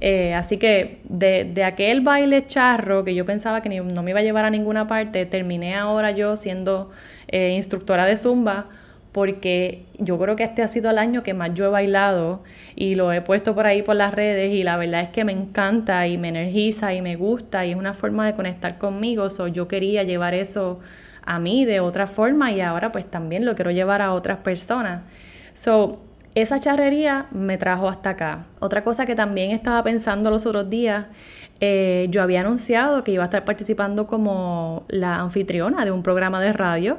Eh, 0.02 0.34
así 0.34 0.58
que 0.58 1.02
de, 1.04 1.64
aquel 1.66 2.00
baile 2.02 2.48
charro 2.48 3.04
que 3.04 3.14
yo 3.14 3.26
pensaba 3.26 3.62
que 3.62 3.70
no 3.70 4.02
me 4.02 4.12
iba 4.12 4.22
a 4.22 4.24
llevar 4.24 4.46
a 4.46 4.50
ninguna 4.50 4.88
parte, 4.88 5.26
terminé 5.26 5.76
ahora 5.76 6.12
yo 6.12 6.38
siendo 6.38 6.90
eh, 7.28 7.50
instructora 7.50 8.06
de 8.06 8.18
zumba 8.18 8.68
porque 9.12 9.86
yo 9.98 10.18
creo 10.20 10.36
que 10.36 10.44
este 10.44 10.62
ha 10.62 10.68
sido 10.68 10.90
el 10.92 11.00
año 11.00 11.24
que 11.24 11.34
más 11.34 11.54
yo 11.54 11.66
he 11.66 11.70
bailado 11.70 12.44
y 12.76 12.96
lo 12.96 13.12
he 13.12 13.22
puesto 13.22 13.56
por 13.56 13.66
ahí 13.66 13.82
por 13.82 13.96
las 13.96 14.14
redes 14.14 14.54
y 14.54 14.64
la 14.64 14.78
verdad 14.78 15.02
es 15.02 15.10
que 15.10 15.26
me 15.26 15.34
encanta 15.34 16.08
y 16.08 16.18
me 16.18 16.30
energiza 16.30 16.94
y 16.94 17.02
me 17.02 17.16
gusta 17.16 17.66
y 17.66 17.72
es 17.72 17.76
una 17.76 17.94
forma 17.94 18.26
de 18.26 18.36
conectar 18.36 18.78
conmigo, 18.78 19.30
so, 19.30 19.48
yo 19.48 19.68
quería 19.68 20.04
llevar 20.04 20.34
eso 20.34 20.80
a 21.26 21.40
mí 21.40 21.66
de 21.66 21.80
otra 21.80 22.08
forma 22.08 22.52
y 22.52 22.62
ahora 22.62 22.92
pues 22.92 23.06
también 23.10 23.46
lo 23.46 23.56
quiero 23.56 23.72
llevar 23.72 24.02
a 24.02 24.14
otras 24.14 24.38
personas. 24.40 25.02
So, 25.54 26.00
esa 26.42 26.60
charrería 26.60 27.28
me 27.32 27.58
trajo 27.58 27.88
hasta 27.88 28.12
acá. 28.12 28.46
Otra 28.60 28.84
cosa 28.84 29.06
que 29.06 29.16
también 29.16 29.52
estaba 29.52 29.84
pensando 29.84 30.30
los 30.30 30.46
otros 30.46 30.70
días, 30.70 31.06
eh, 31.60 32.08
yo 32.10 32.22
había 32.22 32.42
anunciado 32.42 33.04
que 33.04 33.12
iba 33.12 33.24
a 33.24 33.26
estar 33.26 33.46
participando 33.46 34.08
como 34.08 34.86
la 34.88 35.16
anfitriona 35.18 35.86
de 35.86 35.92
un 35.92 36.04
programa 36.04 36.42
de 36.42 36.54
radio 36.54 36.98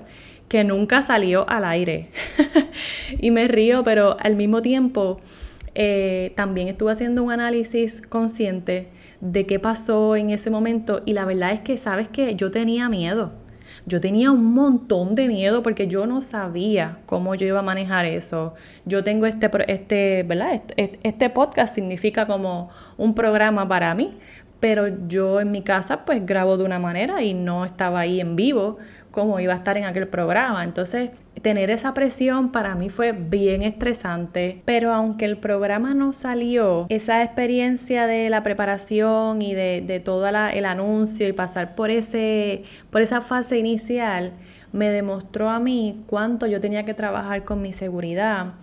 que 0.49 0.64
nunca 0.64 1.00
salió 1.02 1.49
al 1.49 1.64
aire. 1.64 2.11
y 3.20 3.30
me 3.30 3.47
río, 3.49 3.85
pero 3.85 4.16
al 4.20 4.37
mismo 4.37 4.62
tiempo 4.62 5.18
eh, 5.75 6.32
también 6.35 6.68
estuve 6.68 6.92
haciendo 6.92 7.23
un 7.23 7.32
análisis 7.32 8.02
consciente 8.02 8.88
de 9.20 9.47
qué 9.47 9.59
pasó 9.59 10.16
en 10.16 10.30
ese 10.30 10.50
momento 10.50 11.02
y 11.04 11.12
la 11.12 11.25
verdad 11.25 11.52
es 11.52 11.61
que, 11.61 11.78
¿sabes 11.78 12.09
que 12.09 12.35
Yo 12.35 12.50
tenía 12.50 12.88
miedo. 12.88 13.32
Yo 13.87 14.00
tenía 14.00 14.30
un 14.30 14.52
montón 14.54 15.14
de 15.14 15.28
miedo 15.28 15.62
porque 15.62 15.87
yo 15.87 16.06
no 16.06 16.20
sabía 16.20 16.99
cómo 17.06 17.34
yo 17.34 17.46
iba 17.46 17.60
a 17.60 17.62
manejar 17.62 18.04
eso. 18.04 18.54
Yo 18.84 19.02
tengo 19.04 19.26
este, 19.26 19.50
este, 19.68 20.22
¿verdad? 20.22 20.62
Este, 20.76 20.99
este 21.02 21.30
podcast 21.30 21.75
significa 21.75 22.26
como 22.26 22.70
un 22.96 23.14
programa 23.14 23.66
para 23.68 23.94
mí, 23.94 24.18
pero 24.60 24.88
yo 25.08 25.40
en 25.40 25.50
mi 25.50 25.62
casa 25.62 26.04
pues 26.04 26.25
grabo 26.25 26.56
de 26.56 26.64
una 26.64 26.78
manera 26.78 27.22
y 27.22 27.34
no 27.34 27.64
estaba 27.64 28.00
ahí 28.00 28.20
en 28.20 28.37
vivo 28.37 28.78
como 29.10 29.40
iba 29.40 29.54
a 29.54 29.56
estar 29.56 29.76
en 29.76 29.84
aquel 29.84 30.08
programa. 30.08 30.62
Entonces, 30.62 31.10
tener 31.42 31.70
esa 31.70 31.94
presión 31.94 32.52
para 32.52 32.75
mí 32.75 32.90
fue 32.90 33.12
bien 33.12 33.62
estresante, 33.62 34.62
pero 34.64 34.92
aunque 34.92 35.25
el 35.25 35.38
programa 35.38 35.94
no 35.94 36.12
salió, 36.12 36.87
esa 36.88 37.23
experiencia 37.23 38.06
de 38.06 38.30
la 38.30 38.42
preparación 38.42 39.42
y 39.42 39.54
de, 39.54 39.82
de 39.87 40.00
todo 40.00 40.26
el 40.26 40.64
anuncio 40.64 41.28
y 41.28 41.32
pasar 41.32 41.75
por, 41.75 41.90
ese, 41.90 42.62
por 42.90 43.02
esa 43.02 43.20
fase 43.20 43.59
inicial, 43.59 44.32
me 44.73 44.90
demostró 44.90 45.50
a 45.50 45.59
mí 45.59 46.02
cuánto 46.06 46.47
yo 46.47 46.61
tenía 46.61 46.85
que 46.85 46.94
trabajar 46.94 47.44
con 47.44 47.62
mi 47.62 47.73
seguridad, 47.73 48.54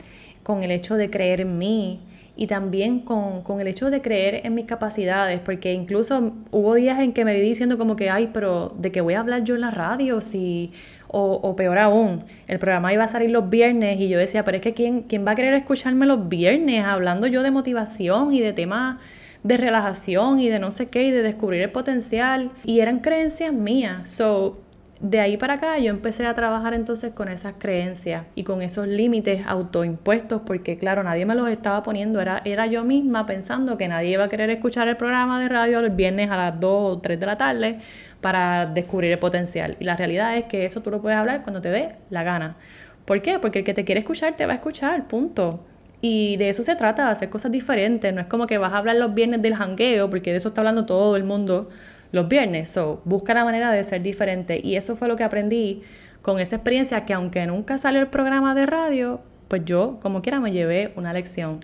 con 0.43 0.63
el 0.63 0.72
hecho 0.72 0.96
de 0.96 1.10
creer 1.10 1.41
en 1.41 1.57
mí, 1.57 2.01
y 2.39 2.46
también 2.46 3.00
con, 3.00 3.41
con, 3.41 3.60
el 3.60 3.67
hecho 3.67 3.89
de 3.89 4.01
creer 4.01 4.46
en 4.46 4.53
mis 4.53 4.65
capacidades, 4.65 5.39
porque 5.39 5.74
incluso 5.74 6.34
hubo 6.51 6.75
días 6.75 7.00
en 7.00 7.12
que 7.12 7.25
me 7.25 7.34
vi 7.34 7.41
diciendo 7.41 7.79
como 7.79 7.96
que, 7.96 8.12
ay, 8.12 8.29
pero 8.31 8.75
¿de 8.77 8.91
qué 8.91 9.01
voy 9.01 9.15
a 9.15 9.22
hablar 9.22 9.43
yo 9.43 9.55
en 9.55 9.62
la 9.62 9.72
radio? 9.72 10.22
Si, 10.22 10.72
o, 11.08 11.40
o, 11.42 11.56
peor 11.56 11.78
aún, 11.78 12.24
el 12.48 12.60
programa 12.60 12.94
iba 12.94 13.04
a 13.04 13.08
salir 13.08 13.30
los 13.30 13.50
viernes 13.50 14.00
y 14.00 14.10
yo 14.10 14.18
decía, 14.18 14.44
pero 14.44 14.58
es 14.58 14.64
que 14.64 14.74
¿quién, 14.74 15.04
¿quién 15.04 15.26
va 15.26 15.32
a 15.32 15.36
querer 15.36 15.54
escucharme 15.54 16.06
los 16.06 16.28
viernes 16.30 16.86
hablando 16.86 17.28
yo 17.28 17.44
de 17.44 17.52
motivación 17.52 18.34
y 18.34 18.42
de 18.42 18.54
temas 18.54 18.98
de 19.44 19.58
relajación 19.58 20.40
y 20.40 20.50
de 20.50 20.60
no 20.60 20.72
sé 20.72 20.90
qué 20.90 21.04
y 21.04 21.12
de 21.12 21.22
descubrir 21.22 21.62
el 21.62 21.72
potencial? 21.72 22.52
Y 22.64 22.80
eran 22.80 23.00
creencias 23.00 23.54
mías. 23.54 24.10
So, 24.10 24.58
de 25.00 25.20
ahí 25.20 25.38
para 25.38 25.56
acá 25.56 25.78
yo 25.78 25.92
empecé 25.92 26.26
a 26.26 26.34
trabajar 26.34 26.74
entonces 26.74 27.14
con 27.14 27.28
esas 27.28 27.54
creencias 27.58 28.26
y 28.34 28.44
con 28.44 28.62
esos 28.62 28.88
límites 28.88 29.46
autoimpuestos 29.46 30.42
porque 30.46 30.78
claro, 30.78 31.04
nadie 31.04 31.26
me 31.26 31.36
los 31.36 31.50
estaba 31.50 31.84
poniendo, 31.84 32.20
era, 32.20 32.42
era 32.46 32.66
yo 32.66 32.84
misma 32.84 33.26
pensando 33.26 33.78
que 33.78 33.88
nadie 33.88 34.12
iba 34.12 34.24
a 34.24 34.30
querer 34.30 34.50
escuchar 34.50 34.88
el 34.88 34.98
programa 34.98 35.40
de 35.40 35.50
radio 35.50 35.80
el 35.80 35.92
viernes 35.92 36.32
a 36.32 36.38
las 36.38 36.60
2 36.60 36.98
o 36.98 37.00
3 37.00 37.20
de 37.20 37.26
la 37.26 37.38
tarde 37.38 37.80
para 38.21 38.65
descubrir 38.65 39.12
el 39.12 39.19
potencial. 39.19 39.77
Y 39.79 39.86
la 39.86 39.95
realidad 39.95 40.38
es 40.38 40.45
que 40.45 40.65
eso 40.65 40.81
tú 40.81 40.91
lo 40.91 41.01
puedes 41.01 41.17
hablar 41.17 41.43
cuando 41.43 41.62
te 41.62 41.69
dé 41.69 41.95
la 42.09 42.24
gana. 42.24 42.57
¿Por 43.05 43.21
qué? 43.21 43.39
Porque 43.39 43.59
el 43.59 43.65
que 43.65 43.74
te 43.74 43.86
quiere 43.86 44.00
escuchar 44.00 44.36
te 44.36 44.45
va 44.45 44.53
a 44.53 44.55
escuchar, 44.55 45.07
punto. 45.07 45.63
Y 46.01 46.38
de 46.38 46.50
eso 46.50 46.63
se 46.63 46.75
trata, 46.75 47.09
hacer 47.09 47.29
cosas 47.29 47.51
diferentes. 47.51 48.13
No 48.13 48.21
es 48.21 48.27
como 48.27 48.47
que 48.47 48.57
vas 48.57 48.74
a 48.74 48.77
hablar 48.77 48.97
los 48.97 49.13
viernes 49.13 49.41
del 49.41 49.55
jangueo, 49.55 50.09
porque 50.09 50.31
de 50.31 50.38
eso 50.38 50.50
está 50.50 50.62
hablando 50.62 50.86
todo 50.86 51.15
el 51.15 51.24
mundo 51.24 51.69
los 52.12 52.27
viernes. 52.27 52.69
So, 52.69 53.01
busca 53.05 53.33
la 53.33 53.45
manera 53.45 53.71
de 53.71 53.83
ser 53.83 54.01
diferente. 54.01 54.59
Y 54.63 54.75
eso 54.75 54.95
fue 54.95 55.07
lo 55.07 55.15
que 55.15 55.24
aprendí 55.24 55.83
con 56.21 56.39
esa 56.39 56.57
experiencia 56.57 57.05
que 57.05 57.13
aunque 57.13 57.45
nunca 57.47 57.77
salió 57.77 58.01
el 58.01 58.07
programa 58.07 58.53
de 58.53 58.65
radio, 58.65 59.21
pues 59.47 59.63
yo 59.65 60.00
como 60.01 60.21
quiera 60.21 60.39
me 60.39 60.51
llevé 60.51 60.91
una 60.95 61.13
lección. 61.13 61.59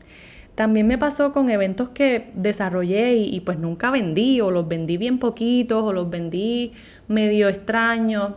También 0.55 0.85
me 0.87 0.99
pasó 0.99 1.31
con 1.31 1.49
eventos 1.49 1.89
que 1.89 2.31
desarrollé 2.35 3.15
y, 3.15 3.39
pues 3.39 3.57
nunca 3.57 3.89
vendí 3.89 4.39
o 4.39 4.51
los 4.51 4.67
vendí 4.67 4.97
bien 4.97 5.17
poquitos 5.17 5.83
o 5.83 5.93
los 5.93 6.09
vendí 6.09 6.73
medio 7.07 7.49
extraños. 7.49 8.33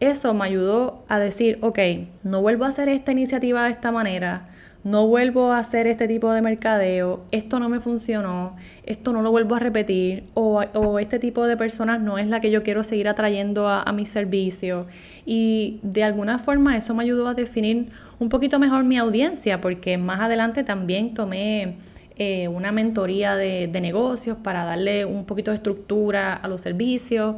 Eso 0.00 0.34
me 0.34 0.44
ayudó 0.46 1.04
a 1.08 1.20
decir, 1.20 1.58
ok, 1.60 1.78
no 2.24 2.42
vuelvo 2.42 2.64
a 2.64 2.68
hacer 2.68 2.88
esta 2.88 3.12
iniciativa 3.12 3.64
de 3.64 3.70
esta 3.70 3.92
manera, 3.92 4.48
no 4.84 5.06
vuelvo 5.06 5.52
a 5.52 5.58
hacer 5.58 5.86
este 5.86 6.08
tipo 6.08 6.32
de 6.32 6.42
mercadeo, 6.42 7.24
esto 7.30 7.60
no 7.60 7.68
me 7.68 7.80
funcionó, 7.80 8.56
esto 8.84 9.12
no 9.12 9.22
lo 9.22 9.30
vuelvo 9.30 9.54
a 9.54 9.60
repetir, 9.60 10.24
o, 10.34 10.98
este 10.98 11.18
tipo 11.18 11.46
de 11.46 11.56
personas 11.56 12.00
no 12.00 12.18
es 12.18 12.26
la 12.26 12.40
que 12.40 12.50
yo 12.50 12.62
quiero 12.62 12.82
seguir 12.82 13.08
atrayendo 13.08 13.68
a, 13.68 13.92
mi 13.92 14.06
servicio. 14.06 14.86
Y 15.24 15.78
de 15.82 16.02
alguna 16.02 16.38
forma 16.38 16.76
eso 16.76 16.94
me 16.94 17.04
ayudó 17.04 17.28
a 17.28 17.34
definir 17.34 17.90
un 18.18 18.28
poquito 18.28 18.58
mejor 18.58 18.84
mi 18.84 18.98
audiencia, 18.98 19.60
porque 19.60 19.98
más 19.98 20.20
adelante 20.20 20.64
también 20.64 21.14
tomé 21.14 21.76
eh, 22.16 22.48
una 22.48 22.72
mentoría 22.72 23.36
de, 23.36 23.68
de 23.68 23.80
negocios 23.80 24.36
para 24.42 24.64
darle 24.64 25.04
un 25.04 25.26
poquito 25.26 25.50
de 25.50 25.56
estructura 25.56 26.34
a 26.34 26.48
los 26.48 26.60
servicios. 26.60 27.36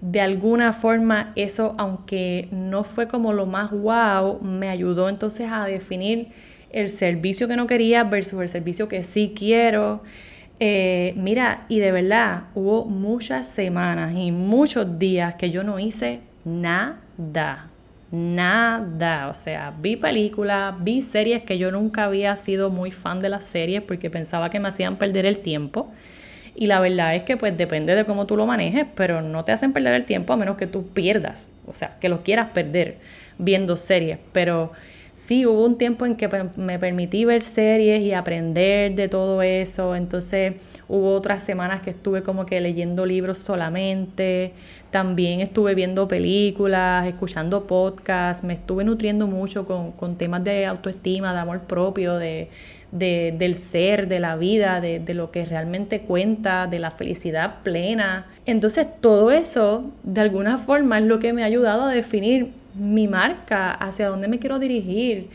de 0.00 0.20
alguna 0.20 0.72
forma 0.72 1.32
eso, 1.34 1.74
aunque 1.76 2.48
no 2.52 2.84
fue 2.84 3.08
como 3.08 3.32
lo 3.32 3.46
más 3.46 3.72
wow, 3.72 4.40
me 4.40 4.68
ayudó 4.68 5.08
entonces 5.08 5.48
a 5.50 5.64
definir 5.64 6.28
el 6.70 6.88
servicio 6.88 7.48
que 7.48 7.56
no 7.56 7.66
quería 7.66 8.04
versus 8.04 8.40
el 8.40 8.48
servicio 8.48 8.88
que 8.88 9.02
sí 9.02 9.32
quiero. 9.36 10.02
Eh, 10.60 11.14
mira, 11.16 11.64
y 11.68 11.78
de 11.78 11.92
verdad, 11.92 12.44
hubo 12.54 12.84
muchas 12.84 13.48
semanas 13.48 14.14
y 14.16 14.32
muchos 14.32 14.98
días 14.98 15.36
que 15.36 15.50
yo 15.50 15.62
no 15.62 15.78
hice 15.78 16.20
nada. 16.44 17.70
Nada, 18.10 19.28
o 19.28 19.34
sea, 19.34 19.74
vi 19.78 19.96
películas, 19.96 20.74
vi 20.82 21.02
series 21.02 21.42
que 21.42 21.58
yo 21.58 21.70
nunca 21.70 22.04
había 22.04 22.34
sido 22.36 22.70
muy 22.70 22.90
fan 22.90 23.20
de 23.20 23.28
las 23.28 23.44
series 23.44 23.82
porque 23.82 24.08
pensaba 24.08 24.48
que 24.48 24.58
me 24.60 24.68
hacían 24.68 24.96
perder 24.96 25.26
el 25.26 25.38
tiempo. 25.40 25.92
Y 26.54 26.66
la 26.66 26.80
verdad 26.80 27.14
es 27.14 27.22
que 27.22 27.36
pues 27.36 27.56
depende 27.56 27.94
de 27.94 28.04
cómo 28.04 28.26
tú 28.26 28.36
lo 28.36 28.46
manejes, 28.46 28.86
pero 28.96 29.22
no 29.22 29.44
te 29.44 29.52
hacen 29.52 29.72
perder 29.72 29.94
el 29.94 30.04
tiempo 30.06 30.32
a 30.32 30.36
menos 30.36 30.56
que 30.56 30.66
tú 30.66 30.88
pierdas, 30.88 31.52
o 31.66 31.74
sea, 31.74 31.98
que 32.00 32.08
lo 32.08 32.22
quieras 32.24 32.48
perder 32.52 32.98
viendo 33.38 33.76
series. 33.76 34.18
Pero 34.32 34.72
sí, 35.18 35.44
hubo 35.46 35.64
un 35.64 35.76
tiempo 35.76 36.06
en 36.06 36.14
que 36.14 36.28
pues, 36.28 36.56
me 36.56 36.78
permití 36.78 37.24
ver 37.24 37.42
series 37.42 38.00
y 38.02 38.12
aprender 38.12 38.94
de 38.94 39.08
todo 39.08 39.42
eso. 39.42 39.96
Entonces 39.96 40.54
hubo 40.86 41.12
otras 41.12 41.42
semanas 41.42 41.82
que 41.82 41.90
estuve 41.90 42.22
como 42.22 42.46
que 42.46 42.60
leyendo 42.60 43.04
libros 43.04 43.38
solamente. 43.38 44.52
También 44.92 45.40
estuve 45.40 45.74
viendo 45.74 46.06
películas, 46.06 47.06
escuchando 47.06 47.66
podcasts. 47.66 48.44
Me 48.44 48.54
estuve 48.54 48.84
nutriendo 48.84 49.26
mucho 49.26 49.66
con, 49.66 49.90
con 49.92 50.16
temas 50.16 50.44
de 50.44 50.66
autoestima, 50.66 51.34
de 51.34 51.40
amor 51.40 51.60
propio, 51.62 52.16
de 52.16 52.48
de, 52.90 53.34
del 53.36 53.54
ser, 53.54 54.08
de 54.08 54.18
la 54.18 54.36
vida, 54.36 54.80
de, 54.80 54.98
de, 54.98 55.12
lo 55.12 55.30
que 55.30 55.44
realmente 55.44 56.00
cuenta, 56.00 56.66
de 56.66 56.78
la 56.78 56.90
felicidad 56.90 57.56
plena. 57.62 58.28
Entonces 58.46 58.86
todo 59.02 59.30
eso, 59.30 59.90
de 60.04 60.22
alguna 60.22 60.56
forma, 60.56 60.98
es 60.98 61.04
lo 61.04 61.18
que 61.18 61.34
me 61.34 61.42
ha 61.42 61.46
ayudado 61.46 61.82
a 61.82 61.90
definir 61.90 62.52
mi 62.78 63.08
marca, 63.08 63.72
hacia 63.72 64.08
dónde 64.08 64.28
me 64.28 64.38
quiero 64.38 64.58
dirigir, 64.58 65.28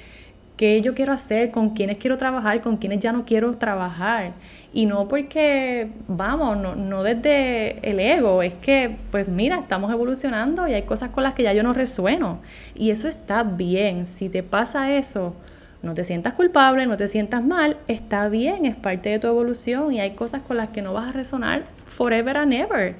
qué 0.57 0.81
yo 0.81 0.93
quiero 0.93 1.13
hacer, 1.13 1.51
con 1.51 1.71
quiénes 1.71 1.97
quiero 1.97 2.17
trabajar, 2.17 2.61
con 2.61 2.77
quiénes 2.77 2.99
ya 2.99 3.11
no 3.11 3.25
quiero 3.25 3.57
trabajar. 3.57 4.33
Y 4.73 4.85
no 4.85 5.07
porque, 5.07 5.89
vamos, 6.07 6.57
no, 6.57 6.75
no 6.75 7.03
desde 7.03 7.79
el 7.89 7.99
ego, 7.99 8.43
es 8.43 8.53
que, 8.55 8.97
pues 9.11 9.27
mira, 9.27 9.59
estamos 9.59 9.91
evolucionando 9.91 10.67
y 10.67 10.73
hay 10.73 10.83
cosas 10.83 11.09
con 11.11 11.23
las 11.23 11.33
que 11.33 11.43
ya 11.43 11.53
yo 11.53 11.63
no 11.63 11.73
resueno. 11.73 12.39
Y 12.75 12.91
eso 12.91 13.07
está 13.07 13.43
bien. 13.43 14.07
Si 14.07 14.29
te 14.29 14.43
pasa 14.43 14.95
eso, 14.95 15.35
no 15.83 15.93
te 15.93 16.03
sientas 16.05 16.33
culpable, 16.33 16.85
no 16.87 16.97
te 16.97 17.07
sientas 17.09 17.43
mal, 17.43 17.77
está 17.87 18.29
bien, 18.29 18.65
es 18.65 18.75
parte 18.75 19.09
de 19.09 19.19
tu 19.19 19.27
evolución 19.27 19.91
y 19.91 19.99
hay 19.99 20.11
cosas 20.11 20.41
con 20.41 20.55
las 20.55 20.69
que 20.69 20.81
no 20.81 20.93
vas 20.93 21.09
a 21.09 21.11
resonar 21.11 21.65
forever 21.85 22.37
and 22.37 22.53
ever. 22.53 22.95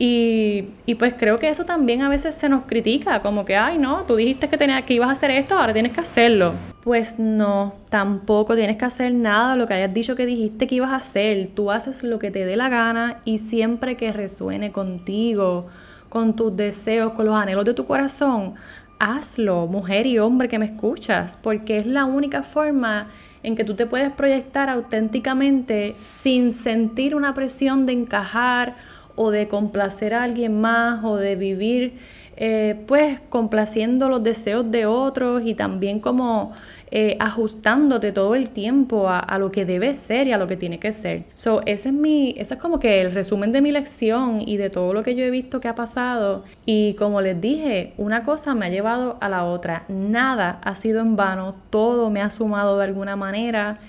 Y, 0.00 0.94
pues 0.98 1.14
creo 1.18 1.38
que 1.38 1.48
eso 1.48 1.64
también 1.64 2.02
a 2.02 2.08
veces 2.08 2.34
se 2.36 2.48
nos 2.48 2.62
critica, 2.64 3.20
como 3.20 3.44
que, 3.44 3.56
ay, 3.56 3.78
no, 3.78 4.04
tú 4.04 4.14
dijiste 4.14 4.48
que, 4.48 4.56
tenías, 4.56 4.84
que 4.84 4.94
ibas 4.94 5.08
a 5.08 5.12
hacer 5.12 5.32
esto, 5.32 5.58
ahora 5.58 5.72
tienes 5.72 5.92
que 5.92 6.00
hacerlo. 6.00 6.52
Pues 6.84 7.18
no, 7.18 7.74
tampoco 7.90 8.54
tienes 8.54 8.76
que 8.76 8.84
hacer 8.84 9.12
nada 9.12 9.52
de 9.52 9.58
lo 9.58 9.66
que 9.66 9.74
hayas 9.74 9.92
dicho 9.92 10.14
que 10.14 10.24
dijiste 10.24 10.68
que 10.68 10.76
ibas 10.76 10.92
a 10.92 10.96
hacer. 10.96 11.50
Tú 11.54 11.72
haces 11.72 12.04
lo 12.04 12.20
que 12.20 12.30
te 12.30 12.44
dé 12.44 12.56
la 12.56 12.68
gana 12.68 13.20
y 13.24 13.38
siempre 13.38 13.96
que 13.96 14.12
resuene 14.12 14.70
contigo, 14.70 15.66
con 16.08 16.36
tus 16.36 16.56
deseos, 16.56 17.12
con 17.12 17.26
los 17.26 17.34
anhelos 17.34 17.64
de 17.64 17.74
tu 17.74 17.84
corazón, 17.84 18.54
hazlo, 19.00 19.66
mujer 19.66 20.06
y 20.06 20.18
hombre 20.18 20.48
que 20.48 20.58
me 20.58 20.66
escuchas, 20.66 21.36
porque 21.36 21.78
es 21.78 21.86
la 21.86 22.04
única 22.04 22.42
forma 22.42 23.08
en 23.42 23.56
que 23.56 23.64
tú 23.64 23.74
te 23.74 23.86
puedes 23.86 24.12
proyectar 24.12 24.68
auténticamente 24.68 25.94
sin 26.04 26.52
sentir 26.52 27.14
una 27.14 27.34
presión 27.34 27.86
de 27.86 27.92
encajar 27.92 28.76
o 29.18 29.30
de 29.30 29.48
complacer 29.48 30.14
a 30.14 30.22
alguien 30.22 30.60
más 30.60 31.04
o 31.04 31.16
de 31.16 31.36
vivir 31.36 31.98
eh, 32.40 32.76
pues 32.86 33.18
complaciendo 33.30 34.08
los 34.08 34.22
deseos 34.22 34.70
de 34.70 34.86
otros 34.86 35.42
y 35.44 35.54
también 35.54 35.98
como 35.98 36.52
eh, 36.92 37.16
ajustándote 37.18 38.12
todo 38.12 38.36
el 38.36 38.50
tiempo 38.50 39.08
a, 39.10 39.38
lo 39.38 39.50
que 39.50 39.64
debe 39.64 39.92
ser 39.94 40.28
y 40.28 40.32
a 40.32 40.38
lo 40.38 40.46
que 40.46 40.56
tiene 40.56 40.78
que 40.78 40.92
ser. 40.92 41.24
So, 41.34 41.62
ese 41.66 41.88
es 41.88 41.94
mi, 41.96 42.36
ese 42.38 42.54
es 42.54 42.60
como 42.60 42.78
que 42.78 43.00
el 43.00 43.12
resumen 43.12 43.50
de 43.50 43.60
mi 43.60 43.72
lección 43.72 44.40
y 44.40 44.56
de 44.56 44.70
todo 44.70 44.94
lo 44.94 45.02
que 45.02 45.16
yo 45.16 45.24
he 45.24 45.30
visto 45.30 45.60
que 45.60 45.66
ha 45.66 45.74
pasado. 45.74 46.44
Y 46.64 46.94
como 46.94 47.20
les 47.20 47.40
dije, 47.40 47.92
una 47.96 48.22
cosa 48.22 48.54
me 48.54 48.66
ha 48.66 48.68
llevado 48.68 49.18
a 49.20 49.28
la 49.28 49.44
otra. 49.44 49.84
Nada 49.88 50.60
ha 50.62 50.76
sido 50.76 51.00
en 51.00 51.16
vano, 51.16 51.56
todo 51.70 52.08
me 52.08 52.22
ha 52.22 52.30
sumado 52.30 52.78
de 52.78 52.84
alguna 52.84 53.16
manera. 53.16 53.80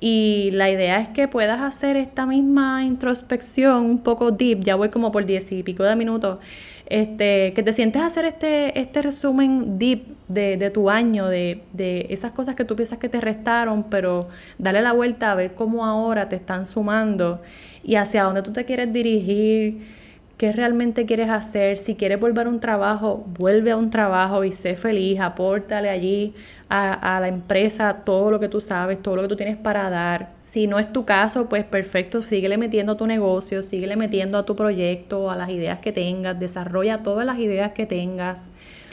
Y 0.00 0.50
la 0.52 0.70
idea 0.70 1.00
es 1.00 1.08
que 1.08 1.28
puedas 1.28 1.60
hacer 1.62 1.96
esta 1.96 2.26
misma 2.26 2.84
introspección 2.84 3.84
un 3.84 3.98
poco 3.98 4.30
deep, 4.32 4.60
ya 4.60 4.74
voy 4.74 4.90
como 4.90 5.10
por 5.12 5.24
diez 5.24 5.50
y 5.52 5.62
pico 5.62 5.82
de 5.82 5.96
minutos, 5.96 6.38
este, 6.86 7.54
que 7.54 7.62
te 7.62 7.72
sientes 7.72 8.02
a 8.02 8.06
hacer 8.06 8.26
este, 8.26 8.78
este 8.78 9.00
resumen 9.00 9.78
deep 9.78 10.04
de, 10.28 10.70
tu 10.70 10.90
año, 10.90 11.28
de, 11.28 11.62
de, 11.72 12.06
esas 12.10 12.32
cosas 12.32 12.54
que 12.54 12.64
tú 12.64 12.76
piensas 12.76 12.98
que 12.98 13.08
te 13.08 13.20
restaron, 13.20 13.84
pero 13.84 14.28
dale 14.58 14.82
la 14.82 14.92
vuelta 14.92 15.32
a 15.32 15.34
ver 15.34 15.54
cómo 15.54 15.86
ahora 15.86 16.28
te 16.28 16.36
están 16.36 16.66
sumando 16.66 17.40
y 17.82 17.94
hacia 17.94 18.24
dónde 18.24 18.42
tú 18.42 18.52
te 18.52 18.64
quieres 18.64 18.92
dirigir 18.92 20.03
qué 20.36 20.52
realmente 20.52 21.06
quieres 21.06 21.30
hacer, 21.30 21.78
si 21.78 21.94
quieres 21.94 22.18
volver 22.18 22.46
a 22.46 22.50
un 22.50 22.60
trabajo, 22.60 23.24
vuelve 23.38 23.70
a 23.70 23.76
un 23.76 23.90
trabajo 23.90 24.44
y 24.44 24.52
sé 24.52 24.76
feliz, 24.76 25.20
apórtale 25.20 25.88
allí 25.88 26.34
a, 26.68 27.20
la 27.20 27.28
empresa 27.28 28.02
todo 28.04 28.32
lo 28.32 28.40
que 28.40 28.48
tú 28.48 28.60
sabes, 28.60 29.00
todo 29.00 29.16
lo 29.16 29.22
que 29.22 29.28
tú 29.28 29.36
tienes 29.36 29.56
para 29.56 29.88
dar. 29.90 30.32
Si 30.42 30.66
no 30.66 30.78
es 30.78 30.92
tu 30.92 31.04
caso, 31.04 31.48
pues 31.48 31.64
perfecto, 31.64 32.20
síguele 32.20 32.56
metiendo 32.56 32.92
a 32.92 32.96
tu 32.96 33.06
negocio, 33.06 33.62
síguele 33.62 33.96
metiendo 33.96 34.38
a 34.38 34.44
tu 34.44 34.56
proyecto, 34.56 35.30
a 35.30 35.36
las 35.36 35.50
ideas 35.50 35.78
que 35.78 35.92
tengas, 35.92 36.38
desarrolla 36.38 37.02
todas 37.02 37.24
las 37.24 37.38
ideas 37.38 37.72
que 37.72 37.86
tengas. 37.86 38.50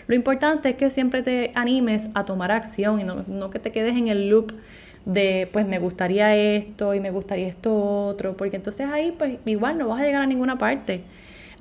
Lo 0.07 0.15
importante 0.15 0.69
es 0.69 0.75
que 0.75 0.91
siempre 0.91 1.23
te 1.23 1.51
animes 1.55 2.09
a 2.13 2.25
tomar 2.25 2.51
acción 2.51 2.99
y 2.99 3.03
no, 3.03 3.23
no 3.27 3.49
que 3.49 3.59
te 3.59 3.71
quedes 3.71 3.97
en 3.97 4.07
el 4.09 4.29
loop 4.29 4.53
de 5.05 5.49
pues 5.51 5.65
me 5.65 5.79
gustaría 5.79 6.35
esto 6.35 6.93
y 6.93 6.99
me 6.99 7.11
gustaría 7.11 7.47
esto 7.47 7.73
otro, 8.07 8.37
porque 8.37 8.57
entonces 8.57 8.87
ahí 8.91 9.13
pues 9.17 9.39
igual 9.45 9.77
no 9.77 9.87
vas 9.87 10.01
a 10.01 10.03
llegar 10.05 10.21
a 10.21 10.27
ninguna 10.27 10.57
parte. 10.57 11.01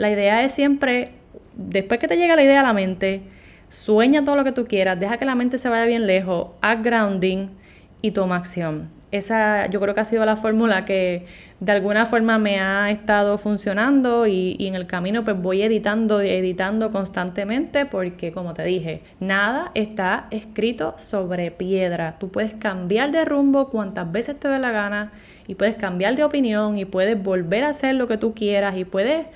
La 0.01 0.11
idea 0.11 0.43
es 0.47 0.55
siempre, 0.55 1.11
después 1.57 2.01
que 2.01 2.09
te 2.09 2.17
llega 2.17 2.35
la 2.35 2.43
idea 2.43 2.61
a 2.61 2.63
la 2.63 2.73
mente, 2.73 3.21
sueña 3.69 4.25
todo 4.25 4.35
lo 4.35 4.45
que 4.45 4.53
tú 4.53 4.65
quieras, 4.65 4.99
deja 4.99 5.19
que 5.19 5.27
la 5.27 5.35
mente 5.35 5.59
se 5.59 5.69
vaya 5.69 5.85
bien 5.85 6.07
lejos, 6.07 6.53
haz 6.63 6.83
grounding 6.83 7.51
y 8.01 8.13
toma 8.13 8.37
acción. 8.37 8.89
Esa 9.11 9.67
yo 9.67 9.79
creo 9.79 9.93
que 9.93 10.01
ha 10.01 10.07
sido 10.07 10.25
la 10.25 10.37
fórmula 10.37 10.87
que 10.87 11.27
de 11.59 11.73
alguna 11.73 12.07
forma 12.07 12.39
me 12.39 12.61
ha 12.61 12.91
estado 12.91 13.37
funcionando 13.37 14.27
y, 14.27 14.57
en 14.61 14.75
el 14.75 14.87
camino 14.87 15.23
pues 15.23 15.39
voy 15.39 15.61
editando 15.61 16.25
y 16.25 16.31
editando 16.31 16.91
constantemente 16.91 17.85
porque 17.85 18.33
como 18.33 18.55
te 18.55 18.65
dije, 18.65 19.03
nada 19.21 19.71
está 19.75 20.29
escrito 20.31 20.95
sobre 20.97 21.51
piedra. 21.51 22.17
Tú 22.19 22.31
puedes 22.31 22.55
cambiar 22.55 23.11
de 23.11 23.27
rumbo 23.27 23.69
cuantas 23.69 24.11
veces 24.11 24.41
te 24.41 24.49
dé 24.49 24.61
la 24.61 24.71
gana 24.71 25.13
y 25.47 25.57
puedes 25.57 25.75
cambiar 25.75 26.17
de 26.17 26.25
opinión 26.25 26.79
y 26.79 26.87
puedes 26.87 27.23
volver 27.23 27.65
a 27.65 27.69
hacer 27.69 27.97
lo 27.97 28.09
que 28.09 28.17
tú 28.17 28.33
quieras 28.33 28.79
y 28.79 28.87
puedes 28.87 29.27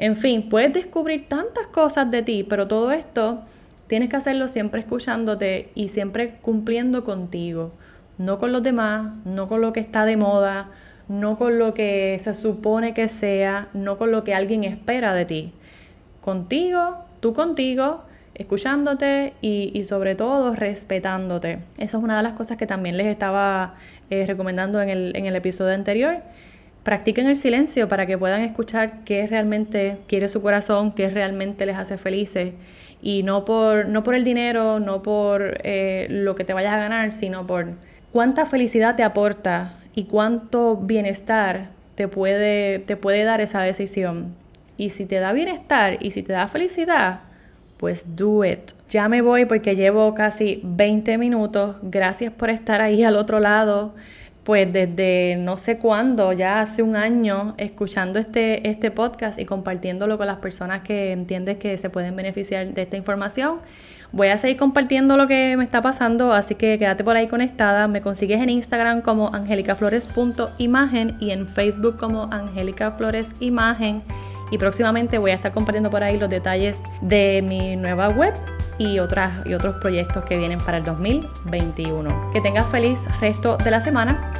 en 0.00 0.16
fin, 0.16 0.48
puedes 0.48 0.72
descubrir 0.72 1.28
tantas 1.28 1.66
cosas 1.66 2.10
de 2.10 2.22
ti, 2.22 2.42
pero 2.42 2.66
todo 2.66 2.90
esto 2.90 3.42
tienes 3.86 4.08
que 4.08 4.16
hacerlo 4.16 4.48
siempre 4.48 4.80
escuchándote 4.80 5.68
y 5.74 5.90
siempre 5.90 6.38
cumpliendo 6.40 7.04
contigo, 7.04 7.72
no 8.16 8.38
con 8.38 8.50
los 8.50 8.62
demás, 8.62 9.12
no 9.26 9.46
con 9.46 9.60
lo 9.60 9.74
que 9.74 9.80
está 9.80 10.06
de 10.06 10.16
moda, 10.16 10.70
no 11.08 11.36
con 11.36 11.58
lo 11.58 11.74
que 11.74 12.16
se 12.18 12.34
supone 12.34 12.94
que 12.94 13.08
sea, 13.08 13.68
no 13.74 13.98
con 13.98 14.10
lo 14.10 14.24
que 14.24 14.34
alguien 14.34 14.64
espera 14.64 15.12
de 15.12 15.26
ti. 15.26 15.52
Contigo, 16.22 17.04
tú 17.20 17.34
contigo, 17.34 18.00
escuchándote 18.34 19.34
y, 19.42 19.84
sobre 19.84 20.14
todo 20.14 20.54
respetándote. 20.54 21.58
Eso 21.76 21.98
es 21.98 22.02
una 22.02 22.16
de 22.16 22.22
las 22.22 22.32
cosas 22.32 22.56
que 22.56 22.66
también 22.66 22.96
les 22.96 23.06
estaba 23.06 23.74
eh, 24.08 24.24
recomendando 24.26 24.80
en 24.80 25.26
el 25.26 25.36
episodio 25.36 25.74
anterior 25.74 26.22
practiquen 26.82 27.26
el 27.26 27.36
silencio 27.36 27.88
para 27.88 28.06
que 28.06 28.16
puedan 28.16 28.42
escuchar 28.42 29.04
qué 29.04 29.26
realmente 29.26 29.98
quiere 30.06 30.28
su 30.28 30.42
corazón, 30.42 30.92
qué 30.92 31.10
realmente 31.10 31.66
les 31.66 31.76
hace 31.76 31.98
felices 31.98 32.54
y 33.02 33.22
no 33.22 33.44
por, 33.44 33.86
no 33.86 34.02
por 34.02 34.14
el 34.14 34.24
dinero, 34.24 34.80
no 34.80 35.02
por 35.02 35.58
eh, 35.62 36.06
lo 36.10 36.34
que 36.34 36.44
te 36.44 36.52
vayas 36.52 36.74
a 36.74 36.78
ganar, 36.78 37.12
sino 37.12 37.46
por 37.46 37.68
cuánta 38.12 38.46
felicidad 38.46 38.96
te 38.96 39.02
aporta 39.02 39.74
y 39.94 40.04
cuánto 40.04 40.76
bienestar 40.76 41.68
te 41.94 42.08
puede, 42.08 42.78
te 42.78 42.96
puede 42.96 43.24
dar 43.24 43.40
esa 43.40 43.62
decisión. 43.62 44.34
Y 44.76 44.90
si 44.90 45.04
te 45.04 45.16
da 45.16 45.32
bienestar 45.32 45.98
y 46.00 46.12
si 46.12 46.22
te 46.22 46.32
da 46.32 46.48
felicidad, 46.48 47.20
pues 47.76 48.16
do 48.16 48.44
it. 48.44 48.72
Ya 48.88 49.08
me 49.08 49.22
voy 49.22 49.44
porque 49.44 49.76
llevo 49.76 50.14
casi 50.14 50.60
20 50.62 51.18
minutos. 51.18 51.76
Gracias 51.82 52.32
por 52.32 52.50
estar 52.50 52.80
ahí 52.80 53.02
al 53.02 53.16
otro 53.16 53.40
lado 53.40 53.94
pues 54.50 54.72
desde 54.72 55.36
no 55.36 55.56
sé 55.56 55.78
cuándo, 55.78 56.32
ya 56.32 56.60
hace 56.60 56.82
un 56.82 56.96
año, 56.96 57.54
escuchando 57.56 58.18
este, 58.18 58.68
este 58.68 58.90
podcast 58.90 59.38
y 59.38 59.44
compartiéndolo 59.44 60.18
con 60.18 60.26
las 60.26 60.38
personas 60.38 60.80
que 60.80 61.12
entiendes 61.12 61.58
que 61.58 61.78
se 61.78 61.88
pueden 61.88 62.16
beneficiar 62.16 62.74
de 62.74 62.82
esta 62.82 62.96
información. 62.96 63.60
Voy 64.10 64.26
a 64.26 64.38
seguir 64.38 64.56
compartiendo 64.56 65.16
lo 65.16 65.28
que 65.28 65.56
me 65.56 65.62
está 65.62 65.82
pasando, 65.82 66.32
así 66.32 66.56
que 66.56 66.80
quédate 66.80 67.04
por 67.04 67.16
ahí 67.16 67.28
conectada. 67.28 67.86
Me 67.86 68.00
consigues 68.00 68.40
en 68.42 68.48
Instagram 68.48 69.02
como 69.02 69.32
angelicaflores.imagen 69.32 71.16
y 71.20 71.30
en 71.30 71.46
Facebook 71.46 71.96
como 71.96 72.24
Angélica 72.32 72.90
Flores 72.90 73.32
Imagen. 73.38 74.02
y 74.50 74.58
próximamente 74.58 75.18
voy 75.18 75.30
a 75.30 75.34
estar 75.34 75.52
compartiendo 75.52 75.90
por 75.90 76.02
ahí 76.02 76.18
los 76.18 76.28
detalles 76.28 76.82
de 77.02 77.40
mi 77.40 77.76
nueva 77.76 78.08
web 78.08 78.34
y, 78.78 78.98
otras, 78.98 79.46
y 79.46 79.54
otros 79.54 79.76
proyectos 79.76 80.24
que 80.24 80.36
vienen 80.36 80.58
para 80.58 80.78
el 80.78 80.84
2021. 80.84 82.32
Que 82.32 82.40
tengas 82.40 82.66
feliz 82.66 83.06
resto 83.20 83.56
de 83.58 83.70
la 83.70 83.80
semana. 83.80 84.39